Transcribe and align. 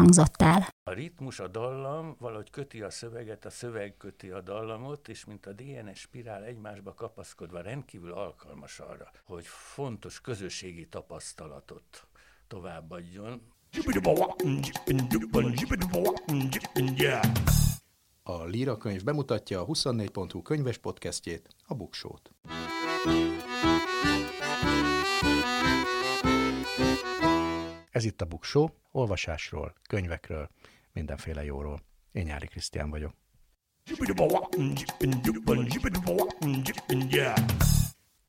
hangzott 0.00 0.42
el. 0.42 0.68
A 0.82 0.92
ritmus, 0.92 1.40
a 1.40 1.48
dallam 1.48 2.16
valahogy 2.18 2.50
köti 2.50 2.82
a 2.82 2.90
szöveget, 2.90 3.44
a 3.44 3.50
szöveg 3.50 3.96
köti 3.96 4.30
a 4.30 4.40
dallamot, 4.40 5.08
és 5.08 5.24
mint 5.24 5.46
a 5.46 5.52
DNS 5.52 5.98
spirál 6.00 6.44
egymásba 6.44 6.94
kapaszkodva 6.94 7.60
rendkívül 7.60 8.12
alkalmas 8.12 8.78
arra, 8.78 9.10
hogy 9.24 9.46
fontos 9.46 10.20
közösségi 10.20 10.88
tapasztalatot 10.88 12.06
továbbadjon. 12.48 13.42
A 18.22 18.44
Líra 18.44 18.76
könyv 18.76 19.04
bemutatja 19.04 19.60
a 19.60 19.66
24.hu 19.66 20.42
könyves 20.42 20.78
podcastjét, 20.78 21.48
a 21.66 21.74
Buksót. 21.74 22.30
Ez 27.90 28.04
itt 28.04 28.20
a 28.20 28.24
Buksó, 28.24 28.70
olvasásról, 28.92 29.74
könyvekről, 29.88 30.50
mindenféle 30.92 31.44
jóról. 31.44 31.80
Én 32.12 32.24
Nyári 32.24 32.46
Krisztián 32.46 32.90
vagyok. 32.90 33.14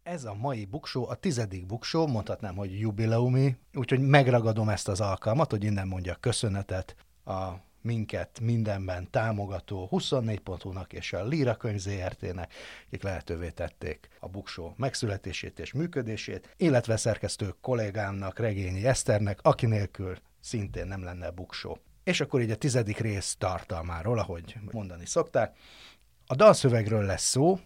Ez 0.04 0.24
a 0.24 0.34
mai 0.34 0.66
buksó, 0.66 1.10
a 1.10 1.16
tizedik 1.16 1.66
buksó, 1.66 2.08
mondhatnám, 2.08 2.56
hogy 2.56 2.80
jubileumi, 2.80 3.56
úgyhogy 3.74 4.00
megragadom 4.00 4.70
ezt 4.70 4.88
az 4.88 5.02
alkalmat, 5.02 5.52
hogy 5.52 5.64
innen 5.64 5.88
mondja 5.88 6.16
köszönetet 6.16 6.96
a 7.26 7.50
minket 7.82 8.40
mindenben 8.40 9.10
támogató 9.10 9.88
24.hu-nak 9.92 10.94
és 10.94 11.14
a 11.14 11.26
Lira 11.26 11.56
könyv 11.56 11.78
ZRT-nek, 11.78 12.54
akik 12.88 13.04
lehetővé 13.04 13.50
tették 13.50 14.10
a 14.20 14.28
buksó 14.28 14.74
megszületését 14.78 15.60
és 15.60 15.74
működését, 15.74 16.54
illetve 16.58 16.98
szerkesztő 16.98 17.56
kollégámnak, 17.62 18.40
Regényi 18.40 18.86
Eszternek, 18.86 19.40
aki 19.42 19.66
nélkül 19.66 20.18
szintén 20.40 20.88
nem 20.88 21.04
lenne 21.04 21.32
buksó. 21.32 21.78
És 22.04 22.22
akkor 22.22 22.42
így 22.42 22.52
a 22.52 22.56
tizedik 22.56 22.98
rész 22.98 23.36
tartalmáról, 23.36 24.20
ahogy 24.20 24.56
mondani 24.72 25.06
szokták. 25.06 25.58
A 26.26 26.36
dalszövegről 26.36 27.04
lesz 27.04 27.30
szó, 27.30 27.60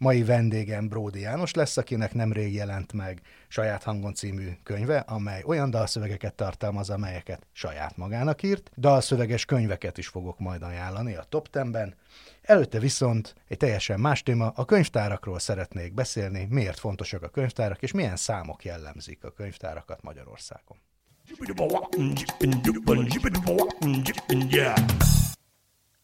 Mai 0.00 0.24
vendégem 0.24 0.88
Bródi 0.88 1.20
János 1.20 1.54
lesz, 1.54 1.76
akinek 1.76 2.14
nemrég 2.14 2.54
jelent 2.54 2.92
meg 2.92 3.20
Saját 3.48 3.82
Hangon 3.82 4.14
című 4.14 4.48
könyve, 4.62 4.98
amely 4.98 5.42
olyan 5.46 5.70
dalszövegeket 5.70 6.34
tartalmaz, 6.34 6.90
amelyeket 6.90 7.46
saját 7.52 7.96
magának 7.96 8.42
írt. 8.42 8.70
Dalszöveges 8.76 9.44
könyveket 9.44 9.98
is 9.98 10.08
fogok 10.08 10.38
majd 10.38 10.62
ajánlani 10.62 11.14
a 11.14 11.22
top 11.22 11.48
10-ben. 11.52 11.94
Előtte 12.42 12.78
viszont 12.78 13.34
egy 13.48 13.56
teljesen 13.56 14.00
más 14.00 14.22
téma, 14.22 14.52
a 14.54 14.64
könyvtárakról 14.64 15.38
szeretnék 15.38 15.94
beszélni, 15.94 16.46
miért 16.50 16.78
fontosak 16.78 17.22
a 17.22 17.28
könyvtárak, 17.28 17.82
és 17.82 17.92
milyen 17.92 18.16
számok 18.16 18.64
jellemzik 18.64 19.24
a 19.24 19.30
könyvtárakat 19.30 20.02
Magyarországon. 20.02 20.76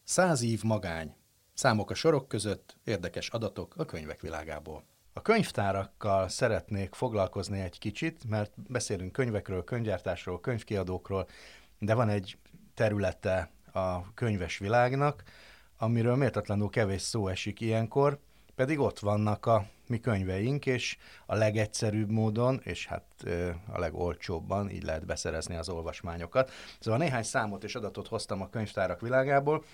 Száz 0.04 0.42
év 0.42 0.62
magány. 0.62 1.14
Számok 1.56 1.90
a 1.90 1.94
sorok 1.94 2.28
között, 2.28 2.76
érdekes 2.84 3.28
adatok 3.28 3.74
a 3.76 3.84
könyvek 3.84 4.20
világából. 4.20 4.82
A 5.12 5.22
könyvtárakkal 5.22 6.28
szeretnék 6.28 6.94
foglalkozni 6.94 7.60
egy 7.60 7.78
kicsit, 7.78 8.28
mert 8.28 8.52
beszélünk 8.68 9.12
könyvekről, 9.12 9.64
könyvgyártásról, 9.64 10.40
könyvkiadókról, 10.40 11.28
de 11.78 11.94
van 11.94 12.08
egy 12.08 12.38
területe 12.74 13.50
a 13.72 14.14
könyves 14.14 14.58
világnak, 14.58 15.22
amiről 15.76 16.16
méltatlanul 16.16 16.70
kevés 16.70 17.02
szó 17.02 17.28
esik 17.28 17.60
ilyenkor, 17.60 18.18
pedig 18.54 18.78
ott 18.78 18.98
vannak 18.98 19.46
a 19.46 19.66
mi 19.86 20.00
könyveink, 20.00 20.66
és 20.66 20.96
a 21.26 21.34
legegyszerűbb 21.34 22.10
módon, 22.10 22.60
és 22.64 22.86
hát 22.86 23.04
a 23.72 23.78
legolcsóbban 23.78 24.70
így 24.70 24.82
lehet 24.82 25.06
beszerezni 25.06 25.56
az 25.56 25.68
olvasmányokat. 25.68 26.50
Szóval 26.78 26.98
néhány 26.98 27.22
számot 27.22 27.64
és 27.64 27.74
adatot 27.74 28.08
hoztam 28.08 28.42
a 28.42 28.50
könyvtárak 28.50 29.00
világából. 29.00 29.64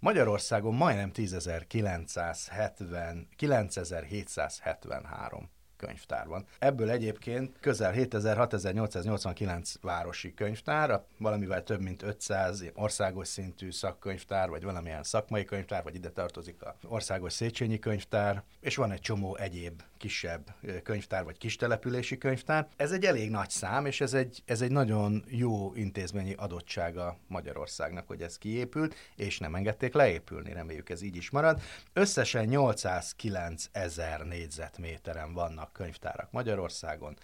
Magyarországon 0.00 0.74
majdnem 0.74 1.10
10.970, 1.14 3.26
9773 3.36 5.50
könyvtár 5.78 6.26
van. 6.26 6.46
Ebből 6.58 6.90
egyébként 6.90 7.56
közel 7.60 7.92
7000-6889 7.96 9.74
városi 9.80 10.34
könyvtár, 10.34 11.02
valamivel 11.18 11.62
több 11.62 11.80
mint 11.80 12.02
500 12.02 12.64
országos 12.74 13.28
szintű 13.28 13.70
szakkönyvtár, 13.70 14.48
vagy 14.48 14.62
valamilyen 14.62 15.02
szakmai 15.02 15.44
könyvtár, 15.44 15.82
vagy 15.82 15.94
ide 15.94 16.10
tartozik 16.10 16.62
a 16.62 16.76
országos 16.86 17.32
Széchenyi 17.32 17.78
könyvtár, 17.78 18.42
és 18.60 18.76
van 18.76 18.92
egy 18.92 19.00
csomó 19.00 19.36
egyéb 19.36 19.82
kisebb 19.98 20.54
könyvtár, 20.82 21.24
vagy 21.24 21.38
kis 21.38 21.56
települési 21.56 22.18
könyvtár. 22.18 22.68
Ez 22.76 22.92
egy 22.92 23.04
elég 23.04 23.30
nagy 23.30 23.50
szám, 23.50 23.86
és 23.86 24.00
ez 24.00 24.14
egy, 24.14 24.42
ez 24.44 24.60
egy 24.60 24.70
nagyon 24.70 25.24
jó 25.28 25.74
intézményi 25.74 26.34
adottsága 26.36 27.16
Magyarországnak, 27.26 28.06
hogy 28.06 28.22
ez 28.22 28.38
kiépült, 28.38 28.94
és 29.16 29.38
nem 29.38 29.54
engedték 29.54 29.94
leépülni, 29.94 30.52
reméljük 30.52 30.90
ez 30.90 31.02
így 31.02 31.16
is 31.16 31.30
marad. 31.30 31.60
Összesen 31.92 32.44
809 32.44 33.68
ezer 33.72 34.20
négyzetméteren 34.20 35.32
vannak 35.32 35.67
könyvtárak 35.72 36.30
Magyarországon, 36.30 37.16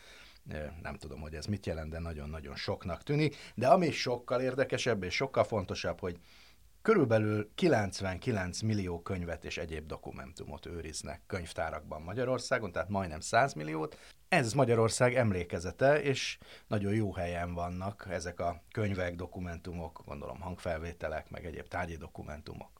nem 0.82 0.96
tudom, 0.96 1.20
hogy 1.20 1.34
ez 1.34 1.46
mit 1.46 1.66
jelent, 1.66 1.90
de 1.90 1.98
nagyon-nagyon 1.98 2.56
soknak 2.56 3.02
tűnik. 3.02 3.36
De 3.54 3.68
ami 3.68 3.90
sokkal 3.90 4.40
érdekesebb 4.40 5.02
és 5.02 5.14
sokkal 5.14 5.44
fontosabb, 5.44 6.00
hogy 6.00 6.18
Körülbelül 6.84 7.50
99 7.54 8.60
millió 8.60 9.02
könyvet 9.02 9.44
és 9.44 9.58
egyéb 9.58 9.86
dokumentumot 9.86 10.66
őriznek 10.66 11.22
könyvtárakban 11.26 12.02
Magyarországon, 12.02 12.72
tehát 12.72 12.88
majdnem 12.88 13.20
100 13.20 13.52
milliót. 13.52 13.98
Ez 14.28 14.52
Magyarország 14.52 15.14
emlékezete, 15.14 16.02
és 16.02 16.38
nagyon 16.66 16.94
jó 16.94 17.12
helyen 17.12 17.54
vannak 17.54 18.06
ezek 18.10 18.40
a 18.40 18.62
könyvek, 18.72 19.14
dokumentumok, 19.14 20.02
gondolom 20.04 20.40
hangfelvételek, 20.40 21.30
meg 21.30 21.46
egyéb 21.46 21.68
tárgyi 21.68 21.96
dokumentumok 21.96 22.70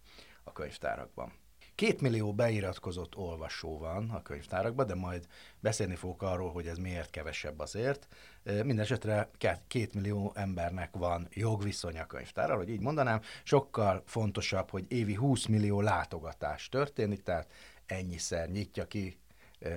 a 0.43 0.53
könyvtárakban. 0.53 1.33
Két 1.75 2.01
millió 2.01 2.33
beiratkozott 2.33 3.17
olvasó 3.17 3.79
van 3.79 4.11
a 4.11 4.23
könyvtárakban, 4.23 4.87
de 4.87 4.95
majd 4.95 5.27
beszélni 5.61 5.95
fogok 5.95 6.23
arról, 6.23 6.53
hogy 6.53 6.67
ez 6.67 6.79
miért 6.79 7.11
kevesebb 7.11 7.59
azért. 7.59 8.09
Mindenesetre 8.43 9.31
két 9.67 9.95
millió 9.95 10.33
embernek 10.35 10.97
van 10.97 11.29
jogviszony 11.31 11.99
a 11.99 12.07
könyvtárral, 12.07 12.57
hogy 12.57 12.69
így 12.69 12.81
mondanám. 12.81 13.21
Sokkal 13.43 14.03
fontosabb, 14.07 14.71
hogy 14.71 14.85
évi 14.89 15.15
20 15.15 15.47
millió 15.47 15.81
látogatás 15.81 16.69
történik, 16.69 17.23
tehát 17.23 17.51
ennyiszer 17.87 18.49
nyitja 18.49 18.87
ki 18.87 19.19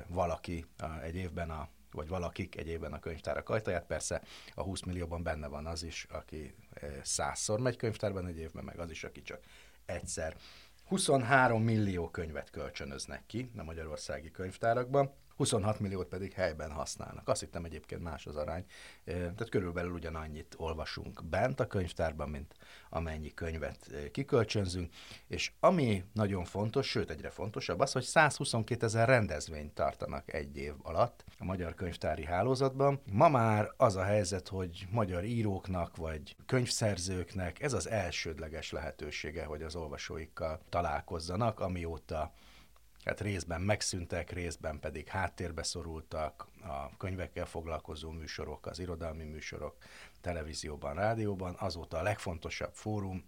valaki 0.08 0.66
egy 1.03 1.16
évben 1.16 1.50
a 1.50 1.69
vagy 1.91 2.08
valakik 2.08 2.58
egy 2.58 2.68
évben 2.68 2.94
a 2.94 3.00
könyvtárak 3.00 3.50
ajtaját. 3.50 3.85
Persze 3.85 4.22
a 4.56 4.64
20 4.64 4.81
millióban 4.81 5.24
benne 5.24 5.47
van 5.47 5.66
az 5.66 5.84
is, 5.84 6.08
aki 6.09 6.56
százszor 7.02 7.59
megy 7.59 7.75
könyvtárban 7.75 8.28
egy 8.28 8.38
évben, 8.38 8.64
meg 8.64 8.79
az 8.79 8.90
is, 8.90 9.03
aki 9.03 9.22
csak 9.22 9.40
egyszer. 9.85 10.35
23 10.88 11.64
millió 11.64 12.09
könyvet 12.09 12.50
kölcsönöznek 12.50 13.25
ki 13.25 13.52
a 13.58 13.64
magyarországi 13.64 14.31
könyvtárakban, 14.31 15.14
26 15.38 15.80
milliót 15.80 16.08
pedig 16.08 16.34
helyben 16.34 16.72
használnak. 16.72 17.28
Azt 17.28 17.40
hittem 17.40 17.66
egyébként 17.66 18.03
más 18.03 18.25
az 18.25 18.36
arány. 18.36 18.66
Tehát 19.06 19.50
körülbelül 19.50 19.92
ugyanannyit 19.92 20.56
olvasunk 20.58 21.24
bent 21.25 21.59
a 21.59 21.68
könyvtárban, 21.68 22.30
mint 22.30 22.56
amennyi 22.90 23.34
könyvet 23.34 23.91
kikölcsönzünk. 24.11 24.94
És 25.28 25.52
ami 25.59 26.03
nagyon 26.14 26.44
fontos, 26.44 26.88
sőt 26.88 27.09
egyre 27.09 27.29
fontosabb, 27.29 27.79
az, 27.79 27.91
hogy 27.91 28.03
122 28.03 28.85
ezer 28.85 29.08
rendezvényt 29.08 29.73
tartanak 29.73 30.34
egy 30.34 30.58
év 30.58 30.73
alatt 30.82 31.23
a 31.40 31.44
magyar 31.44 31.73
könyvtári 31.73 32.26
hálózatban. 32.26 33.02
Ma 33.11 33.29
már 33.29 33.72
az 33.78 33.96
a 33.96 34.03
helyzet, 34.03 34.47
hogy 34.47 34.88
magyar 34.91 35.23
íróknak 35.23 35.97
vagy 35.97 36.35
könyvszerzőknek 36.46 37.61
ez 37.61 37.73
az 37.73 37.90
elsődleges 37.90 38.72
lehetősége, 38.72 39.46
hogy 39.46 39.64
az 39.64 39.76
olvasóikkal 39.76 40.59
találkozzanak, 40.70 41.59
amióta 41.59 42.34
hát 43.08 43.22
részben 43.22 43.62
megszűntek, 43.62 44.32
részben 44.32 44.80
pedig 44.80 45.08
háttérbe 45.08 45.64
szorultak 45.64 46.48
a 46.62 46.98
könyvekkel 46.98 47.46
foglalkozó 47.46 48.12
műsorok, 48.12 48.66
az 48.66 48.80
irodalmi 48.80 49.24
műsorok, 49.24 49.78
televízióban, 50.22 50.96
rádióban. 50.96 51.56
Azóta 51.59 51.98
a 51.98 52.02
legfontosabb 52.02 52.74
fórum 52.74 53.26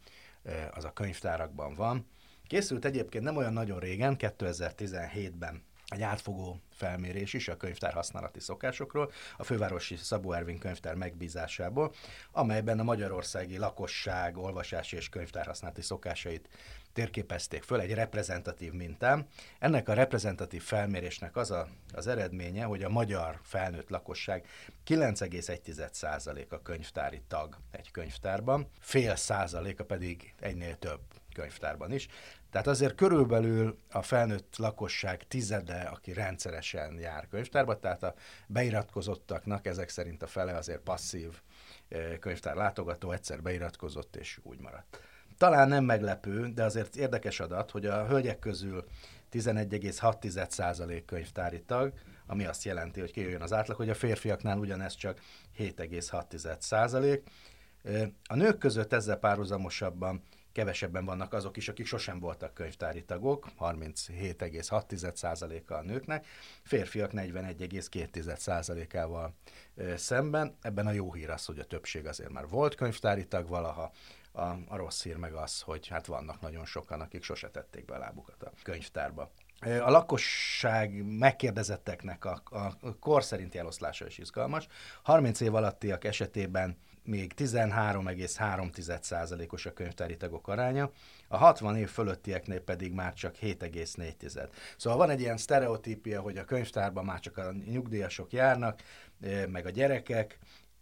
az 0.72 0.84
a 0.84 0.94
könyvtárakban 0.94 1.74
van. 1.74 2.08
Készült 2.48 2.86
egyébként 2.86 3.24
nem 3.24 3.38
olyan 3.38 3.54
nagyon 3.54 3.80
régen, 3.80 4.16
2017-ben 4.20 5.64
egy 5.90 6.02
átfogó 6.02 6.62
felmérés 6.72 7.34
is 7.34 7.48
a 7.48 7.58
könyvtár 7.58 7.94
használati 7.94 8.40
szokásokról, 8.40 9.12
a 9.38 9.44
fővárosi 9.44 9.96
Szabó 9.96 10.32
Ervin 10.32 10.58
könyvtár 10.58 10.96
megbízásából, 10.96 11.94
amelyben 12.32 12.80
a 12.80 12.84
magyarországi 12.84 13.58
lakosság 13.58 14.38
olvasási 14.38 14.96
és 14.96 15.10
könyvtár 15.10 15.46
használati 15.46 15.82
szokásait 15.82 16.50
térképezték 16.94 17.64
föl 17.64 17.80
egy 17.80 17.94
reprezentatív 17.94 18.72
mintán. 18.72 19.28
Ennek 19.60 19.90
a 19.90 19.94
reprezentatív 19.94 20.64
felmérésnek 20.64 21.36
az 21.36 21.52
a, 21.52 21.68
az 21.94 22.08
eredménye, 22.08 22.64
hogy 22.64 22.84
a 22.84 22.90
magyar 22.90 23.40
felnőtt 23.44 23.90
lakosság 23.90 24.48
9,1% 24.88 26.50
a 26.50 26.62
könyvtári 26.62 27.22
tag 27.28 27.58
egy 27.72 27.92
könyvtárban, 27.92 28.70
fél 28.80 29.16
százaléka 29.16 29.86
pedig 29.86 30.34
egynél 30.40 30.78
több 30.78 31.02
könyvtárban 31.34 31.92
is. 31.92 32.08
Tehát 32.52 32.68
azért 32.68 32.96
körülbelül 32.96 33.78
a 33.92 34.02
felnőtt 34.02 34.58
lakosság 34.58 35.28
tizede, 35.28 35.82
aki 35.82 36.14
rendszeresen 36.14 37.00
jár 37.00 37.28
könyvtárba, 37.28 37.80
tehát 37.80 38.04
a 38.04 38.14
beiratkozottaknak 38.48 39.66
ezek 39.66 39.90
szerint 39.90 40.24
a 40.24 40.28
fele 40.28 40.56
azért 40.56 40.80
passzív 40.80 41.42
eh, 41.88 42.18
könyvtár 42.20 42.56
látogató, 42.56 43.12
egyszer 43.12 43.42
beiratkozott 43.42 44.16
és 44.16 44.40
úgy 44.44 44.60
maradt. 44.60 45.00
Talán 45.38 45.68
nem 45.68 45.84
meglepő, 45.84 46.48
de 46.48 46.64
azért 46.64 46.96
érdekes 46.96 47.40
adat, 47.40 47.72
hogy 47.72 47.86
a 47.86 48.08
hölgyek 48.08 48.40
közül 48.40 48.86
11,6% 49.32 51.04
könyvtári 51.06 51.62
tag, 51.62 51.94
ami 52.28 52.46
azt 52.46 52.64
jelenti, 52.64 53.00
hogy 53.00 53.12
kijöjjön 53.12 53.42
az 53.42 53.54
átlag, 53.54 53.78
hogy 53.78 53.90
a 53.90 53.94
férfiaknál 53.96 54.58
ugyanez 54.58 54.96
csak 54.96 55.20
7,6%. 55.58 57.22
Eh, 57.84 58.08
a 58.24 58.36
nők 58.36 58.58
között 58.58 58.94
ezzel 58.94 59.18
párhuzamosabban 59.18 60.24
kevesebben 60.52 61.06
vannak 61.06 61.34
azok 61.34 61.58
is, 61.58 61.70
akik 61.70 61.86
sosem 61.86 62.20
voltak 62.20 62.54
könyvtári 62.54 63.04
tagok, 63.04 63.48
37,6%-a 63.60 65.74
a 65.74 65.82
nőknek, 65.82 66.26
férfiak 66.64 67.12
41,2%-ával 67.14 69.34
szemben. 69.96 70.58
Ebben 70.62 70.88
a 70.88 70.92
jó 70.92 71.14
hír 71.14 71.30
az, 71.30 71.46
hogy 71.46 71.60
a 71.60 71.66
többség 71.66 72.06
azért 72.06 72.32
már 72.32 72.48
volt 72.48 72.76
könyvtári 72.76 73.28
tag 73.28 73.48
valaha, 73.48 73.92
a, 74.32 74.44
a 74.68 74.76
rossz 74.76 75.04
hír 75.04 75.16
meg 75.16 75.34
az, 75.34 75.62
hogy 75.62 75.88
hát 75.88 76.06
vannak 76.06 76.42
nagyon 76.42 76.66
sokan, 76.66 77.02
akik 77.02 77.24
sose 77.24 77.50
tették 77.50 77.86
be 77.86 77.96
a 77.96 78.00
lábukat 78.00 78.44
a 78.44 78.52
könyvtárba. 78.64 79.32
A 79.60 79.90
lakosság 79.90 81.06
megkérdezetteknek 81.06 82.26
a, 82.26 82.42
a 82.50 82.76
kor 83.00 83.24
szerinti 83.24 83.58
eloszlása 83.58 84.06
is 84.06 84.18
izgalmas. 84.18 84.68
30 85.02 85.40
év 85.40 85.56
alattiak 85.56 86.04
esetében 86.04 86.78
még 87.10 87.34
13,3%-os 87.38 89.66
a 89.66 89.74
könyvtári 89.74 90.18
tagok 90.18 90.48
aránya, 90.48 90.92
a 91.28 91.38
60 91.38 91.78
év 91.78 91.90
fölöttieknél 91.90 92.62
pedig 92.62 92.94
már 92.94 93.14
csak 93.14 93.36
7,4. 93.42 94.50
Szóval 94.78 95.00
van 95.00 95.10
egy 95.10 95.20
ilyen 95.20 95.38
sztereotípia, 95.38 96.22
hogy 96.22 96.38
a 96.38 96.46
könyvtárban 96.46 97.06
már 97.06 97.20
csak 97.20 97.38
a 97.38 97.54
nyugdíjasok 97.72 98.32
járnak, 98.32 98.82
meg 99.48 99.66
a 99.66 99.70
gyerekek, 99.70 100.40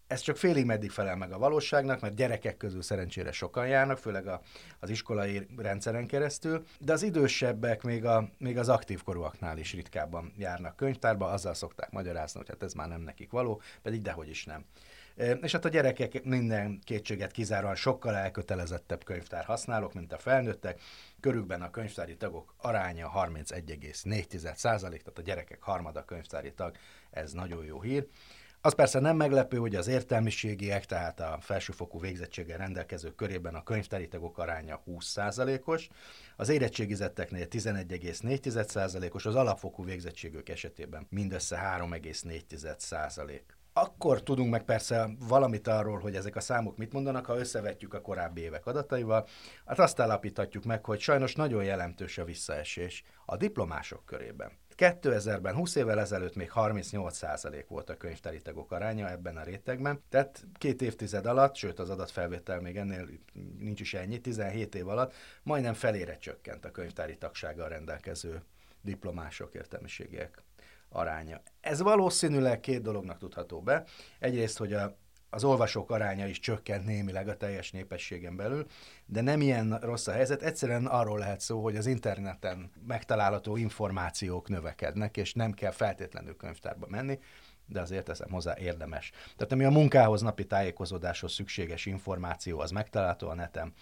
ez 0.08 0.22
csak 0.22 0.38
félig 0.38 0.66
meddig 0.66 0.92
felel 0.92 1.16
meg 1.16 1.32
a 1.32 1.38
valóságnak, 1.38 2.02
mert 2.02 2.16
gyerekek 2.16 2.58
közül 2.58 2.82
szerencsére 2.82 3.32
sokan 3.32 3.68
járnak, 3.68 3.98
főleg 3.98 4.28
a, 4.28 4.42
az 4.80 4.90
iskolai 4.90 5.48
rendszeren 5.58 6.08
keresztül, 6.08 6.66
de 6.80 6.94
az 6.94 7.04
idősebbek 7.04 7.84
még, 7.84 8.06
a, 8.06 8.30
még 8.38 8.58
az 8.58 8.70
aktív 8.70 9.04
korúaknál 9.04 9.58
is 9.58 9.74
ritkábban 9.74 10.34
járnak 10.38 10.76
könyvtárba, 10.76 11.30
azzal 11.30 11.54
szokták 11.54 11.92
magyarázni, 11.92 12.40
hogy 12.40 12.50
hát 12.50 12.64
ez 12.64 12.74
már 12.74 12.88
nem 12.88 13.02
nekik 13.02 13.32
való, 13.32 13.62
pedig 13.82 14.02
dehogy 14.02 14.30
is 14.30 14.46
nem. 14.46 14.66
És 15.18 15.52
hát 15.52 15.66
a 15.66 15.70
gyerekek 15.70 16.24
minden 16.24 16.80
kétséget 16.84 17.32
kizáróan 17.32 17.76
sokkal 17.76 18.16
elkötelezettebb 18.16 19.04
könyvtár 19.04 19.44
használók, 19.46 19.94
mint 19.94 20.14
a 20.14 20.18
felnőttek. 20.18 20.82
Körükben 21.20 21.62
a 21.62 21.70
könyvtári 21.70 22.18
tagok 22.18 22.54
aránya 22.58 23.12
31,4% 23.16 24.80
tehát 24.80 25.18
a 25.18 25.22
gyerekek 25.22 25.62
harmada 25.62 26.06
könyvtári 26.06 26.54
tag, 26.54 26.76
ez 27.10 27.32
nagyon 27.32 27.66
jó 27.66 27.82
hír. 27.82 28.08
Az 28.62 28.74
persze 28.74 29.00
nem 29.00 29.16
meglepő, 29.16 29.58
hogy 29.58 29.76
az 29.76 29.88
értelmiségiek, 29.88 30.86
tehát 30.86 31.20
a 31.20 31.38
felsőfokú 31.42 32.00
végzettséggel 32.00 32.58
rendelkezők 32.58 33.16
körében 33.16 33.56
a 33.56 33.64
könyvtári 33.64 34.08
tagok 34.08 34.38
aránya 34.38 34.84
20%-os, 34.88 35.88
az 36.36 36.50
érettségizetteknél 36.50 37.48
11,4%-os, 37.48 39.26
az 39.26 39.36
alapfokú 39.36 39.84
végzettségük 39.84 40.50
esetében 40.50 41.08
mindössze 41.10 41.78
3,4% 41.80 43.40
akkor 43.82 44.24
tudunk 44.24 44.52
meg 44.52 44.64
persze 44.64 45.10
valamit 45.20 45.68
arról, 45.68 46.00
hogy 46.00 46.16
ezek 46.16 46.36
a 46.36 46.40
számok 46.40 46.78
mit 46.78 46.94
mondanak, 46.94 47.26
ha 47.26 47.38
összevetjük 47.38 47.94
a 47.94 48.02
korábbi 48.02 48.42
évek 48.42 48.66
adataival. 48.66 49.28
Hát 49.66 49.80
azt 49.80 50.00
állapíthatjuk 50.00 50.64
meg, 50.64 50.86
hogy 50.86 51.00
sajnos 51.00 51.36
nagyon 51.36 51.64
jelentős 51.64 52.18
a 52.18 52.24
visszaesés 52.24 53.04
a 53.26 53.38
diplomások 53.38 54.06
körében. 54.06 54.52
2000-ben, 54.78 55.56
20 55.56 55.76
évvel 55.76 56.00
ezelőtt 56.00 56.36
még 56.36 56.52
38% 56.56 57.66
volt 57.68 57.90
a 57.90 57.98
könyvtári 57.98 58.42
tagok 58.42 58.72
aránya 58.72 59.10
ebben 59.10 59.38
a 59.38 59.44
rétegben, 59.44 60.02
tehát 60.10 60.46
két 60.58 60.82
évtized 60.82 61.26
alatt, 61.26 61.56
sőt 61.56 61.80
az 61.80 61.90
adatfelvétel 61.90 62.62
még 62.62 62.78
ennél 62.78 63.08
nincs 63.60 63.80
is 63.80 63.94
ennyi, 63.94 64.20
17 64.20 64.76
év 64.76 64.88
alatt 64.88 65.14
majdnem 65.44 65.74
felére 65.74 66.18
csökkent 66.18 66.66
a 66.66 66.72
könyvtári 66.72 67.18
tagsággal 67.18 67.70
rendelkező 67.70 68.44
diplomások 68.82 69.54
értelmiségiek 69.54 70.42
aránya. 70.90 71.42
Ez 71.62 71.82
valószínűleg 71.82 72.60
két 72.60 72.82
dolognak 72.82 73.18
tudható 73.18 73.62
be. 73.62 73.84
Egyrészt, 74.20 74.58
hogy 74.58 74.74
a, 74.74 74.98
az 75.30 75.44
olvasók 75.44 75.92
aránya 75.92 76.28
is 76.28 76.40
csökkent 76.40 76.86
némileg 76.86 77.28
a 77.28 77.38
teljes 77.38 77.72
népességen 77.72 78.36
belül, 78.36 78.66
de 79.06 79.22
nem 79.22 79.42
ilyen 79.42 79.80
rossz 79.82 80.08
a 80.08 80.12
helyzet. 80.12 80.42
Egyszerűen 80.42 80.86
arról 80.86 81.18
lehet 81.20 81.40
szó, 81.40 81.64
hogy 81.64 81.76
az 81.76 81.86
interneten 81.86 82.72
megtalálható 82.88 83.56
információk 83.56 84.50
növekednek, 84.50 85.18
és 85.18 85.34
nem 85.34 85.52
kell 85.52 85.72
feltétlenül 85.72 86.36
könyvtárba 86.36 86.88
menni, 86.90 87.20
de 87.68 87.82
azért 87.82 88.06
teszem 88.06 88.30
hozzá 88.30 88.58
érdemes. 88.58 89.12
Tehát 89.36 89.52
ami 89.52 89.64
a 89.64 89.70
munkához, 89.70 90.22
napi 90.22 90.46
tájékozódáshoz 90.46 91.34
szükséges 91.34 91.86
információ, 91.86 92.60
az 92.60 92.72
megtalálható 92.72 93.30
a 93.30 93.34
neten, 93.34 93.74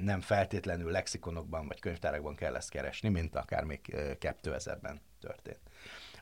nem 0.00 0.20
feltétlenül 0.20 0.90
lexikonokban 0.90 1.66
vagy 1.66 1.80
könyvtárakban 1.80 2.34
kell 2.34 2.56
ezt 2.56 2.70
keresni, 2.70 3.08
mint 3.08 3.36
akár 3.36 3.64
még 3.64 3.80
2000-ben 4.20 5.00
történt. 5.20 5.65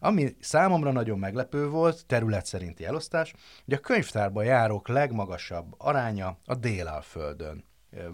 Ami 0.04 0.36
számomra 0.40 0.92
nagyon 0.92 1.18
meglepő 1.18 1.68
volt, 1.68 2.06
terület 2.06 2.46
szerinti 2.46 2.84
elosztás, 2.84 3.34
hogy 3.64 3.74
a 3.74 3.78
könyvtárba 3.78 4.42
járók 4.42 4.88
legmagasabb 4.88 5.74
aránya 5.78 6.38
a 6.44 6.54
Délalföldön 6.54 7.64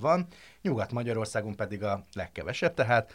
van, 0.00 0.26
Nyugat-Magyarországon 0.62 1.56
pedig 1.56 1.82
a 1.82 2.06
legkevesebb, 2.12 2.74
tehát 2.74 3.12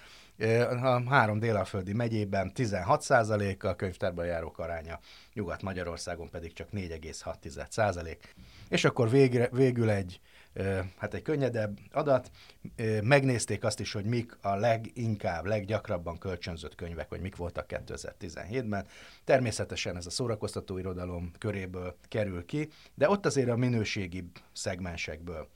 a 0.82 1.10
három 1.10 1.40
délalföldi 1.40 1.94
megyében 1.94 2.52
16% 2.56 3.64
a 3.64 3.76
könyvtárba 3.76 4.24
járók 4.24 4.60
aránya, 4.60 5.00
Nyugat-Magyarországon 5.34 6.30
pedig 6.30 6.54
csak 6.54 6.70
4,6%. 6.72 8.18
És 8.70 8.86
akkor 8.86 9.10
végre, 9.10 9.50
végül 9.52 9.90
egy 9.90 10.20
hát 10.98 11.14
egy 11.14 11.22
könnyedebb 11.22 11.78
adat. 11.92 12.32
Megnézték 13.02 13.64
azt 13.64 13.80
is, 13.80 13.92
hogy 13.92 14.06
mik 14.06 14.38
a 14.42 14.56
leginkább, 14.56 15.46
leggyakrabban 15.46 16.18
kölcsönzött 16.18 16.76
könyvek, 16.76 17.10
vagy 17.10 17.22
mik 17.22 17.36
voltak 17.36 17.66
2017-ben. 17.70 18.86
Természetesen 19.24 19.96
ez 19.96 20.06
a 20.06 20.10
szórakoztató 20.10 20.78
irodalom 20.78 21.32
köréből 21.38 21.98
kerül 22.08 22.46
ki, 22.46 22.70
de 22.94 23.10
ott 23.10 23.26
azért 23.26 23.50
a 23.50 23.56
minőségi 23.56 24.32
szegmensekből. 24.54 25.48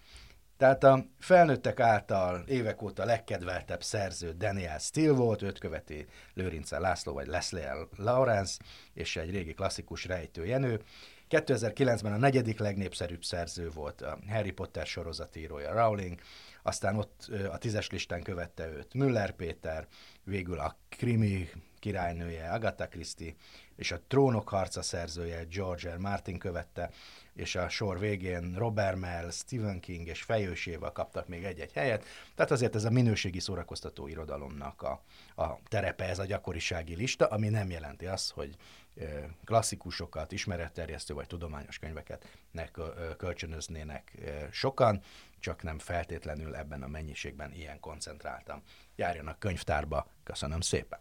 Tehát 0.58 0.84
a 0.84 1.06
felnőttek 1.20 1.80
által 1.80 2.44
évek 2.48 2.82
óta 2.82 3.06
legkedveltebb 3.06 3.84
szerző 3.84 4.32
Daniel 4.32 4.78
Steele 4.78 5.12
volt, 5.12 5.42
őt 5.42 5.60
követi 5.60 6.06
Lőrince 6.34 6.80
László 6.80 7.14
vagy 7.14 7.28
Leslie 7.28 7.74
Lawrence, 7.96 8.60
és 8.94 9.16
egy 9.16 9.32
régi 9.32 9.54
klasszikus 9.54 10.06
rejtő 10.06 10.46
Jenő. 10.46 10.82
2009-ben 11.30 12.14
a 12.14 12.18
negyedik 12.18 12.60
legnépszerűbb 12.60 13.24
szerző 13.24 13.70
volt 13.70 14.02
a 14.02 14.20
Harry 14.30 14.52
Potter 14.52 14.86
sorozatírója 14.86 15.74
Rowling, 15.74 16.20
aztán 16.62 16.96
ott 16.96 17.32
a 17.52 17.58
tízes 17.58 17.90
listán 17.90 18.22
követte 18.22 18.68
őt 18.68 18.94
Müller 18.94 19.32
Péter, 19.32 19.88
végül 20.24 20.60
a 20.60 20.78
krimi 20.90 21.50
királynője 21.80 22.50
Agatha 22.50 22.88
Christie, 22.88 23.34
és 23.76 23.92
a 23.92 24.02
Trónok 24.08 24.50
harca 24.50 24.82
szerzője 24.82 25.44
George 25.44 25.94
R. 25.94 25.98
Martin 25.98 26.38
követte, 26.38 26.92
és 27.34 27.56
a 27.56 27.70
sor 27.70 28.00
végén 28.00 28.54
Robert 28.58 28.98
Mell, 28.98 29.32
Stephen 29.32 29.80
King 29.80 30.08
és 30.08 30.22
fejősével 30.22 30.92
kaptak 30.92 31.28
még 31.28 31.44
egy-egy 31.44 31.74
helyet. 31.74 32.06
Tehát 32.36 32.52
azért 32.52 32.76
ez 32.76 32.84
a 32.84 32.90
minőségi 32.90 33.40
szórakoztató 33.40 34.08
irodalomnak 34.08 34.82
a, 34.82 35.04
a 35.44 35.60
terepe, 35.68 36.06
ez 36.06 36.20
a 36.20 36.26
gyakorisági 36.26 36.96
lista, 36.96 37.26
ami 37.26 37.50
nem 37.50 37.70
jelenti 37.70 38.06
azt, 38.06 38.32
hogy 38.32 38.56
klasszikusokat, 39.46 40.32
ismeretterjesztő 40.32 41.14
vagy 41.14 41.28
tudományos 41.28 41.80
könyveket 41.80 42.28
ne 42.52 42.68
kölcsönöznének 43.18 44.12
sokan, 44.52 45.02
csak 45.40 45.64
nem 45.64 45.80
feltétlenül 45.80 46.56
ebben 46.56 46.84
a 46.84 46.88
mennyiségben 46.88 47.54
ilyen 47.54 47.80
koncentráltam. 47.80 48.62
Járjanak 48.96 49.40
könyvtárba, 49.40 50.08
köszönöm 50.24 50.62
szépen! 50.62 51.00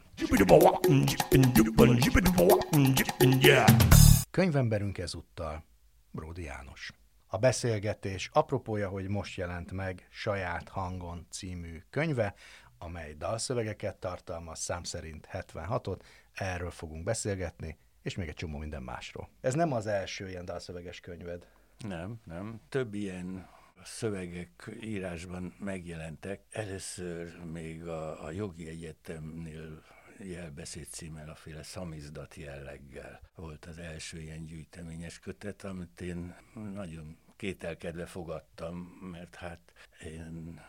Könyvemberünk 4.30 4.98
ezúttal 4.98 5.64
Bródi 6.10 6.42
János. 6.42 6.92
A 7.26 7.36
beszélgetés 7.36 8.30
apropója, 8.32 8.88
hogy 8.88 9.08
most 9.08 9.36
jelent 9.36 9.72
meg 9.72 10.06
saját 10.10 10.68
hangon 10.68 11.26
című 11.30 11.82
könyve, 11.90 12.34
amely 12.78 13.14
dalszövegeket 13.14 13.96
tartalmaz, 13.96 14.58
szám 14.58 14.82
szerint 14.82 15.28
76-ot, 15.32 16.00
erről 16.32 16.70
fogunk 16.70 17.04
beszélgetni, 17.04 17.78
és 18.02 18.14
még 18.14 18.28
egy 18.28 18.34
csomó 18.34 18.58
minden 18.58 18.82
másról. 18.82 19.28
Ez 19.40 19.54
nem 19.54 19.72
az 19.72 19.86
első 19.86 20.28
ilyen 20.28 20.44
dalszöveges 20.44 21.00
könyved. 21.00 21.46
Nem, 21.78 22.20
nem. 22.24 22.60
Több 22.68 22.94
ilyen 22.94 23.48
szövegek 23.84 24.70
írásban 24.80 25.54
megjelentek. 25.58 26.40
Először 26.50 27.44
még 27.44 27.86
a, 27.86 28.24
a 28.24 28.30
jogi 28.30 28.68
egyetemnél 28.68 29.82
jelbeszéd 30.18 30.86
címmel, 30.90 31.28
a 31.28 31.34
féle 31.34 31.62
szamizdat 31.62 32.34
jelleggel 32.34 33.20
volt 33.34 33.64
az 33.64 33.78
első 33.78 34.20
ilyen 34.20 34.44
gyűjteményes 34.44 35.18
kötet, 35.18 35.64
amit 35.64 36.00
én 36.00 36.36
nagyon 36.74 37.16
kételkedve 37.36 38.06
fogadtam, 38.06 38.76
mert 39.10 39.34
hát 39.34 39.72
én 40.04 40.60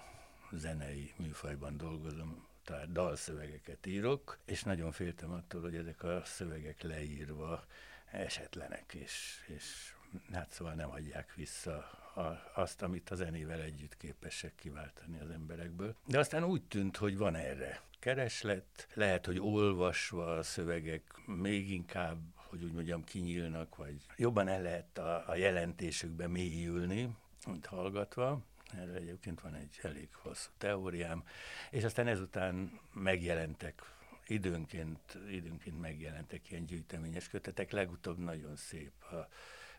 zenei 0.51 1.13
műfajban 1.17 1.77
dolgozom, 1.77 2.47
tehát 2.69 2.91
dalszövegeket 2.91 3.85
írok, 3.85 4.37
és 4.45 4.63
nagyon 4.63 4.91
féltem 4.91 5.31
attól, 5.31 5.61
hogy 5.61 5.75
ezek 5.75 6.03
a 6.03 6.21
szövegek 6.25 6.81
leírva 6.81 7.65
esetlenek, 8.11 8.93
és, 8.93 9.43
és 9.47 9.93
hát 10.31 10.49
szóval 10.49 10.73
nem 10.73 10.89
adják 10.91 11.33
vissza 11.35 11.75
a, 12.15 12.51
azt, 12.55 12.81
amit 12.81 13.09
a 13.09 13.15
zenével 13.15 13.61
együtt 13.61 13.97
képesek 13.97 14.55
kiváltani 14.55 15.19
az 15.19 15.29
emberekből. 15.29 15.95
De 16.05 16.19
aztán 16.19 16.43
úgy 16.43 16.63
tűnt, 16.63 16.97
hogy 16.97 17.17
van 17.17 17.35
erre 17.35 17.81
kereslet, 17.99 18.87
lehet, 18.93 19.25
hogy 19.25 19.39
olvasva 19.39 20.35
a 20.35 20.43
szövegek 20.43 21.03
még 21.25 21.71
inkább, 21.71 22.19
hogy 22.35 22.63
úgy 22.63 22.73
mondjam, 22.73 23.03
kinyílnak, 23.03 23.75
vagy 23.75 24.05
jobban 24.17 24.47
el 24.47 24.61
lehet 24.61 24.97
a, 24.97 25.23
a 25.27 25.35
jelentésükbe 25.35 26.27
mélyülni, 26.27 27.15
mint 27.47 27.65
hallgatva. 27.65 28.41
Erre 28.77 28.93
egyébként 28.93 29.41
van 29.41 29.55
egy 29.55 29.79
elég 29.81 30.09
hosszú 30.11 30.49
teóriám, 30.57 31.23
és 31.69 31.83
aztán 31.83 32.07
ezután 32.07 32.79
megjelentek 32.93 33.81
időnként, 34.27 35.17
időnként 35.29 35.79
megjelentek 35.79 36.51
ilyen 36.51 36.65
gyűjteményes 36.65 37.27
kötetek, 37.27 37.71
legutóbb 37.71 38.17
nagyon 38.17 38.55
szép 38.55 39.03
a 39.03 39.27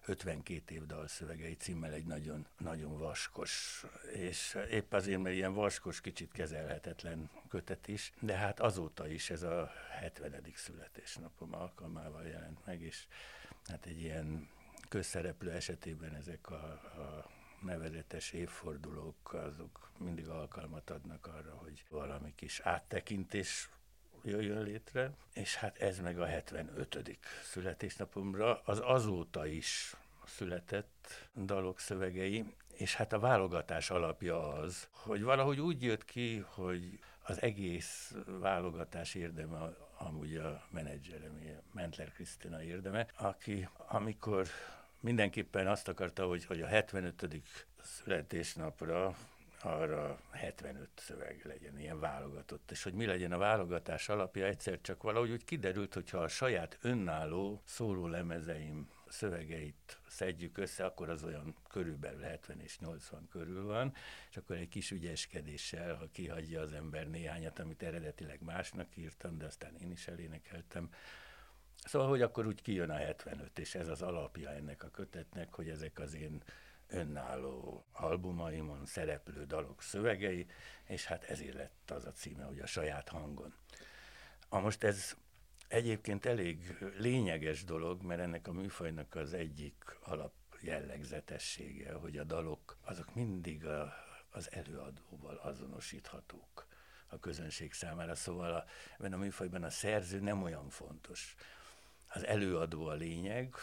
52 0.07 0.75
év 0.75 0.87
dalszövegei 0.87 1.55
címmel 1.55 1.93
egy 1.93 2.05
nagyon, 2.05 2.47
nagyon 2.59 2.99
vaskos, 2.99 3.85
és 4.13 4.59
épp 4.71 4.93
azért, 4.93 5.23
mert 5.23 5.35
ilyen 5.35 5.55
vaskos, 5.55 6.01
kicsit 6.01 6.33
kezelhetetlen 6.33 7.31
kötet 7.49 7.89
is, 7.89 8.13
de 8.21 8.35
hát 8.35 8.61
azóta 8.61 9.09
is 9.09 9.31
ez 9.31 9.43
a 9.43 9.73
70. 10.01 10.43
születésnapom 10.55 11.55
alkalmával 11.55 12.27
jelent 12.27 12.67
meg, 12.67 12.81
és 12.81 13.07
hát 13.65 13.87
egy 13.87 14.01
ilyen 14.01 14.49
közszereplő 14.89 15.51
esetében 15.51 16.15
ezek 16.15 16.51
a, 16.51 16.55
a 16.55 17.31
nevezetes 17.63 18.33
évfordulók, 18.33 19.33
azok 19.33 19.91
mindig 19.99 20.29
alkalmat 20.29 20.91
adnak 20.91 21.27
arra, 21.27 21.55
hogy 21.55 21.85
valami 21.89 22.35
kis 22.35 22.61
áttekintés 22.61 23.71
jöjjön 24.23 24.63
létre, 24.63 25.11
és 25.33 25.55
hát 25.55 25.79
ez 25.79 25.99
meg 25.99 26.21
a 26.21 26.27
75. 26.27 27.19
születésnapomra, 27.43 28.61
az 28.65 28.81
azóta 28.85 29.47
is 29.47 29.97
született 30.27 31.29
dalok 31.35 31.79
szövegei, 31.79 32.55
és 32.73 32.95
hát 32.95 33.13
a 33.13 33.19
válogatás 33.19 33.91
alapja 33.91 34.53
az, 34.53 34.89
hogy 34.91 35.23
valahogy 35.23 35.61
úgy 35.61 35.83
jött 35.83 36.05
ki, 36.05 36.45
hogy 36.49 36.99
az 37.23 37.43
egész 37.43 38.15
válogatás 38.27 39.15
érdeme 39.15 39.77
amúgy 39.99 40.37
a 40.37 40.63
menedzserem, 40.71 41.39
Mentler 41.73 42.13
Krisztina 42.13 42.63
érdeme, 42.63 43.07
aki 43.17 43.69
amikor 43.77 44.47
mindenképpen 45.01 45.67
azt 45.67 45.89
akarta, 45.89 46.27
hogy, 46.27 46.45
hogy 46.45 46.61
a 46.61 46.67
75. 46.67 47.67
születésnapra 47.83 49.17
arra 49.63 50.21
75 50.31 50.89
szöveg 50.97 51.41
legyen, 51.45 51.79
ilyen 51.79 52.01
válogatott. 52.01 52.71
És 52.71 52.83
hogy 52.83 52.93
mi 52.93 53.07
legyen 53.07 53.33
a 53.33 53.39
válogatás 53.39 54.09
alapja, 54.09 54.47
egyszer 54.47 54.81
csak 54.81 55.03
valahogy 55.03 55.31
úgy 55.31 55.45
kiderült, 55.45 55.95
hogyha 55.95 56.19
a 56.19 56.29
saját 56.29 56.79
önálló 56.83 57.63
szóló 57.65 58.07
lemezeim 58.07 58.89
szövegeit 59.09 60.01
szedjük 60.09 60.59
össze, 60.59 60.85
akkor 60.85 61.09
az 61.09 61.25
olyan 61.25 61.57
körülbelül 61.69 62.21
70 62.21 62.61
és 62.61 62.79
80 62.79 63.29
körül 63.31 63.65
van, 63.65 63.95
és 64.31 64.37
akkor 64.37 64.57
egy 64.57 64.69
kis 64.69 64.91
ügyeskedéssel, 64.91 65.95
ha 65.95 66.09
kihagyja 66.13 66.61
az 66.61 66.73
ember 66.73 67.09
néhányat, 67.09 67.59
amit 67.59 67.83
eredetileg 67.83 68.43
másnak 68.43 68.97
írtam, 68.97 69.39
de 69.39 69.47
aztán 69.47 69.77
én 69.77 69.91
is 69.91 70.07
elénekeltem, 70.07 70.91
Szóval, 71.85 72.09
hogy 72.09 72.23
akkor 72.23 72.47
úgy 72.47 72.63
kijön 72.63 72.91
a 72.91 72.97
75, 72.97 73.59
és 73.59 73.75
ez 73.75 73.89
az 73.89 74.03
alapja 74.03 74.51
ennek 74.51 74.83
a 74.83 74.91
kötetnek, 74.91 75.55
hogy 75.55 75.69
ezek 75.69 75.99
az 75.99 76.15
én 76.15 76.43
önálló 76.89 77.85
albumaimon 77.93 78.87
szereplő 78.87 79.45
dalok 79.45 79.83
szövegei, 79.83 80.47
és 80.85 81.05
hát 81.05 81.25
ezért 81.25 81.55
lett 81.55 81.91
az 81.91 82.07
a 82.07 82.13
címe, 82.13 82.45
hogy 82.45 82.59
a 82.59 82.67
saját 82.67 83.09
hangon. 83.09 83.55
A 84.49 84.59
most 84.59 84.85
ez 84.85 85.17
egyébként 85.69 86.27
elég 86.27 86.77
lényeges 86.99 87.65
dolog, 87.65 88.03
mert 88.03 88.21
ennek 88.21 88.49
a 88.49 88.53
műfajnak 88.53 89.15
az 89.15 89.33
egyik 89.33 89.99
alap 90.01 90.33
jellegzetessége, 90.61 91.93
hogy 91.93 92.19
a 92.19 92.25
dalok 92.25 92.77
azok 92.85 93.15
mindig 93.15 93.67
a, 93.67 93.93
az 94.31 94.53
előadóval 94.53 95.37
azonosíthatók 95.37 96.67
a 97.07 97.19
közönség 97.19 97.73
számára. 97.73 98.15
Szóval 98.15 98.55
a, 98.55 98.65
ebben 98.99 99.13
a 99.13 99.17
műfajban 99.17 99.63
a 99.63 99.71
szerző 99.71 100.21
nem 100.21 100.43
olyan 100.43 100.69
fontos. 100.69 101.37
Az 102.13 102.27
előadó 102.27 102.87
a 102.87 102.93
lényeg, 102.93 103.55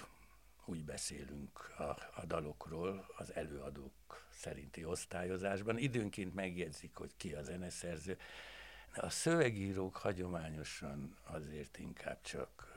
úgy 0.66 0.84
beszélünk 0.84 1.74
a, 1.78 1.84
a 2.16 2.26
dalokról 2.28 3.06
az 3.18 3.34
előadók 3.34 4.26
szerinti 4.30 4.86
osztályozásban. 4.86 5.78
Időnként 5.78 6.34
megjegyzik, 6.34 6.96
hogy 6.96 7.12
ki 7.18 7.34
a 7.34 7.44
zeneszerző. 7.44 8.18
A 8.96 9.10
szövegírók 9.10 9.96
hagyományosan 9.96 11.18
azért 11.24 11.78
inkább 11.78 12.22
csak 12.22 12.74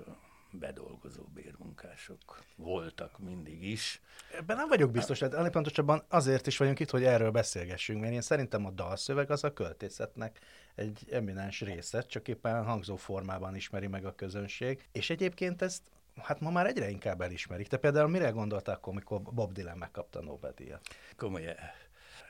bedolgozó 0.51 1.23
bérmunkások 1.35 2.43
voltak 2.57 3.19
mindig 3.19 3.63
is. 3.63 4.01
Ebben 4.37 4.57
nem 4.57 4.69
vagyok 4.69 4.91
biztos, 4.91 5.19
tehát 5.19 5.51
pontosabban 5.51 6.05
azért 6.09 6.47
is 6.47 6.57
vagyunk 6.57 6.81
itt, 6.81 6.91
hogy 6.91 7.05
erről 7.05 7.31
beszélgessünk, 7.31 8.01
mert 8.01 8.13
én 8.13 8.21
szerintem 8.21 8.67
a 8.67 8.71
dalszöveg 8.71 9.31
az 9.31 9.45
a 9.45 9.53
költészetnek 9.53 10.39
egy 10.81 11.07
eminens 11.11 11.61
része, 11.61 12.03
csak 12.03 12.29
éppen 12.29 12.65
hangzó 12.65 12.97
formában 12.97 13.57
ismeri 13.57 13.87
meg 13.87 14.05
a 14.05 14.15
közönség, 14.15 14.89
és 14.93 15.11
egyébként 15.11 15.63
ezt 15.63 15.83
hát 16.17 16.41
ma 16.41 16.51
már 16.51 16.67
egyre 16.67 16.91
inkább 16.91 17.21
elismerik. 17.21 17.69
Te 17.69 17.77
például 17.77 18.09
mire 18.09 18.31
gondoltál 18.31 18.79
amikor 18.83 19.23
Bob 19.23 19.53
Dylan 19.53 19.79
megkapta 19.79 20.23
Nobel-díjat? 20.23 20.89
Komoly 21.17 21.57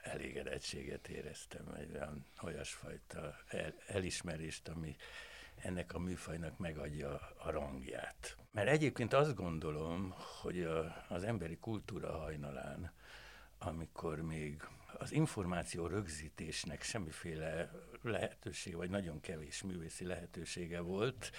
elégedettséget 0.02 1.08
éreztem, 1.08 1.74
egy 1.78 1.90
olyan 1.94 2.26
olyasfajta 2.42 3.36
el, 3.48 3.74
elismerést, 3.86 4.68
ami 4.68 4.96
ennek 5.56 5.94
a 5.94 5.98
műfajnak 5.98 6.58
megadja 6.58 7.20
a 7.38 7.50
rangját. 7.50 8.36
Mert 8.52 8.68
egyébként 8.68 9.12
azt 9.12 9.34
gondolom, 9.34 10.14
hogy 10.42 10.62
a, 10.62 11.04
az 11.08 11.22
emberi 11.22 11.56
kultúra 11.56 12.18
hajnalán, 12.18 12.92
amikor 13.58 14.20
még 14.20 14.62
az 14.98 15.12
információ 15.12 15.86
rögzítésnek 15.86 16.82
semmiféle 16.82 17.70
lehetőség, 18.02 18.76
vagy 18.76 18.90
nagyon 18.90 19.20
kevés 19.20 19.62
művészi 19.62 20.04
lehetősége 20.04 20.80
volt, 20.80 21.30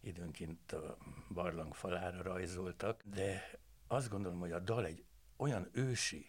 időnként 0.00 0.72
a 0.72 0.96
barlang 1.28 1.74
falára 1.74 2.22
rajzoltak, 2.22 3.02
de 3.04 3.50
azt 3.86 4.08
gondolom, 4.08 4.38
hogy 4.38 4.52
a 4.52 4.58
dal 4.58 4.86
egy 4.86 5.04
olyan 5.36 5.68
ősi 5.72 6.26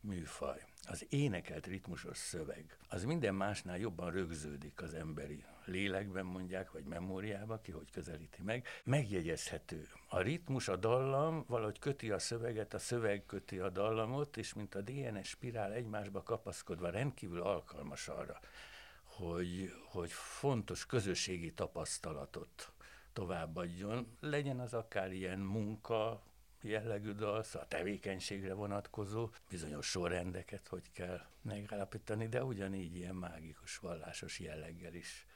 műfaj, 0.00 0.64
az 0.82 1.06
énekelt 1.08 1.66
ritmusos 1.66 2.18
szöveg, 2.18 2.78
az 2.88 3.04
minden 3.04 3.34
másnál 3.34 3.78
jobban 3.78 4.10
rögződik 4.10 4.82
az 4.82 4.94
emberi 4.94 5.44
lélekben 5.64 6.24
mondják, 6.24 6.70
vagy 6.70 6.84
memóriába, 6.84 7.60
ki 7.60 7.70
hogy 7.72 7.90
közelíti 7.90 8.42
meg, 8.42 8.66
megjegyezhető. 8.84 9.88
A 10.08 10.20
ritmus, 10.20 10.68
a 10.68 10.76
dallam 10.76 11.44
valahogy 11.48 11.78
köti 11.78 12.10
a 12.10 12.18
szöveget, 12.18 12.74
a 12.74 12.78
szöveg 12.78 13.26
köti 13.26 13.58
a 13.58 13.70
dallamot, 13.70 14.36
és 14.36 14.54
mint 14.54 14.74
a 14.74 14.80
DNS 14.80 15.28
spirál 15.28 15.72
egymásba 15.72 16.22
kapaszkodva 16.22 16.90
rendkívül 16.90 17.40
alkalmas 17.40 18.08
arra, 18.08 18.40
hogy, 19.02 19.72
hogy 19.84 20.12
fontos 20.12 20.86
közösségi 20.86 21.52
tapasztalatot 21.52 22.72
továbbadjon, 23.12 24.16
legyen 24.20 24.60
az 24.60 24.74
akár 24.74 25.12
ilyen 25.12 25.38
munka, 25.38 26.22
jellegű 26.62 27.12
dal, 27.12 27.42
szóval 27.42 27.62
a 27.62 27.68
tevékenységre 27.68 28.54
vonatkozó 28.54 29.30
bizonyos 29.48 29.86
sorrendeket, 29.86 30.68
hogy 30.68 30.90
kell 30.92 31.20
megállapítani, 31.42 32.28
de 32.28 32.44
ugyanígy 32.44 32.96
ilyen 32.96 33.14
mágikus, 33.14 33.78
vallásos 33.78 34.38
jelleggel 34.38 34.94
is. 34.94 35.26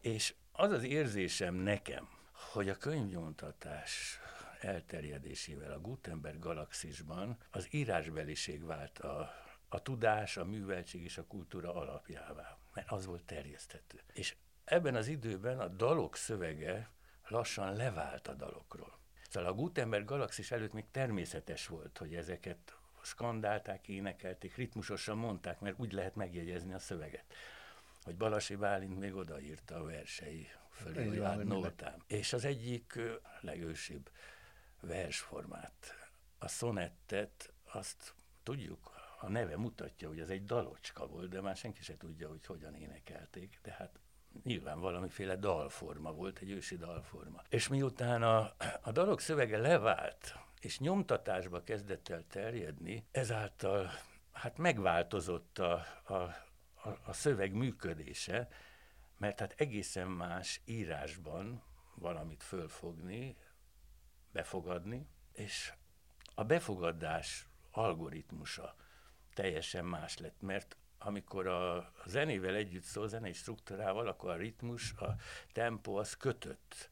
És 0.00 0.34
az 0.52 0.70
az 0.70 0.82
érzésem 0.82 1.54
nekem, 1.54 2.08
hogy 2.32 2.68
a 2.68 2.76
könyvnyomtatás 2.76 4.18
elterjedésével 4.60 5.72
a 5.72 5.80
Gutenberg 5.80 6.38
galaxisban 6.38 7.36
az 7.50 7.66
írásbeliség 7.70 8.64
vált 8.64 8.98
a, 8.98 9.32
a 9.68 9.82
tudás, 9.82 10.36
a 10.36 10.44
műveltség 10.44 11.02
és 11.02 11.18
a 11.18 11.26
kultúra 11.26 11.74
alapjává, 11.74 12.58
mert 12.74 12.90
az 12.90 13.06
volt 13.06 13.24
terjeszthető. 13.24 14.00
És 14.12 14.36
ebben 14.64 14.94
az 14.94 15.06
időben 15.06 15.60
a 15.60 15.68
dalok 15.68 16.16
szövege 16.16 16.90
lassan 17.28 17.76
levált 17.76 18.28
a 18.28 18.34
dalokról. 18.34 18.98
Szóval 19.30 19.50
a 19.50 19.54
Gutenberg 19.54 20.04
galaxis 20.04 20.50
előtt 20.50 20.72
még 20.72 20.84
természetes 20.90 21.66
volt, 21.66 21.98
hogy 21.98 22.14
ezeket 22.14 22.76
skandálták, 23.02 23.88
énekelték, 23.88 24.56
ritmusosan 24.56 25.16
mondták, 25.16 25.60
mert 25.60 25.78
úgy 25.78 25.92
lehet 25.92 26.14
megjegyezni 26.14 26.72
a 26.72 26.78
szöveget. 26.78 27.24
Hogy 28.06 28.16
Balasi 28.16 28.56
Bálint 28.56 28.98
még 28.98 29.14
odaírta 29.14 29.76
a 29.76 29.84
versei 29.84 30.48
fölé, 30.70 31.18
van, 31.18 31.62
hát. 31.80 32.00
És 32.06 32.32
az 32.32 32.44
egyik 32.44 32.98
legősibb 33.40 34.10
versformát, 34.80 35.94
a 36.38 36.48
szonettet, 36.48 37.52
azt 37.72 38.14
tudjuk, 38.42 38.90
a 39.20 39.28
neve 39.28 39.56
mutatja, 39.56 40.08
hogy 40.08 40.20
ez 40.20 40.28
egy 40.28 40.44
dalocska 40.44 41.06
volt, 41.06 41.28
de 41.28 41.40
már 41.40 41.56
senki 41.56 41.82
se 41.82 41.96
tudja, 41.96 42.28
hogy 42.28 42.46
hogyan 42.46 42.74
énekelték, 42.74 43.58
de 43.62 43.72
hát 43.72 43.98
nyilván 44.42 44.80
valamiféle 44.80 45.36
dalforma 45.36 46.12
volt, 46.12 46.38
egy 46.38 46.50
ősi 46.50 46.76
dalforma. 46.76 47.42
És 47.48 47.68
miután 47.68 48.22
a, 48.22 48.54
a 48.80 48.92
dalok 48.92 49.20
szövege 49.20 49.58
levált, 49.58 50.34
és 50.60 50.78
nyomtatásba 50.78 51.62
kezdett 51.62 52.08
el 52.08 52.24
terjedni, 52.28 53.06
ezáltal 53.10 53.90
hát 54.32 54.58
megváltozott 54.58 55.58
a, 55.58 55.72
a, 56.04 56.45
a, 56.86 56.98
a 57.04 57.12
szöveg 57.12 57.52
működése, 57.52 58.48
mert 59.16 59.40
hát 59.40 59.54
egészen 59.56 60.08
más 60.08 60.60
írásban 60.64 61.62
valamit 61.94 62.42
fölfogni, 62.42 63.36
befogadni, 64.32 65.06
és 65.32 65.72
a 66.34 66.44
befogadás 66.44 67.48
algoritmusa 67.70 68.74
teljesen 69.34 69.84
más 69.84 70.18
lett, 70.18 70.40
mert 70.40 70.76
amikor 70.98 71.46
a 71.46 71.92
zenével 72.06 72.54
együtt 72.54 72.82
szól, 72.82 73.08
zenei 73.08 73.32
struktúrával, 73.32 74.08
akkor 74.08 74.30
a 74.30 74.36
ritmus, 74.36 74.92
a 74.92 75.16
tempó 75.52 75.96
az 75.96 76.16
kötött. 76.16 76.90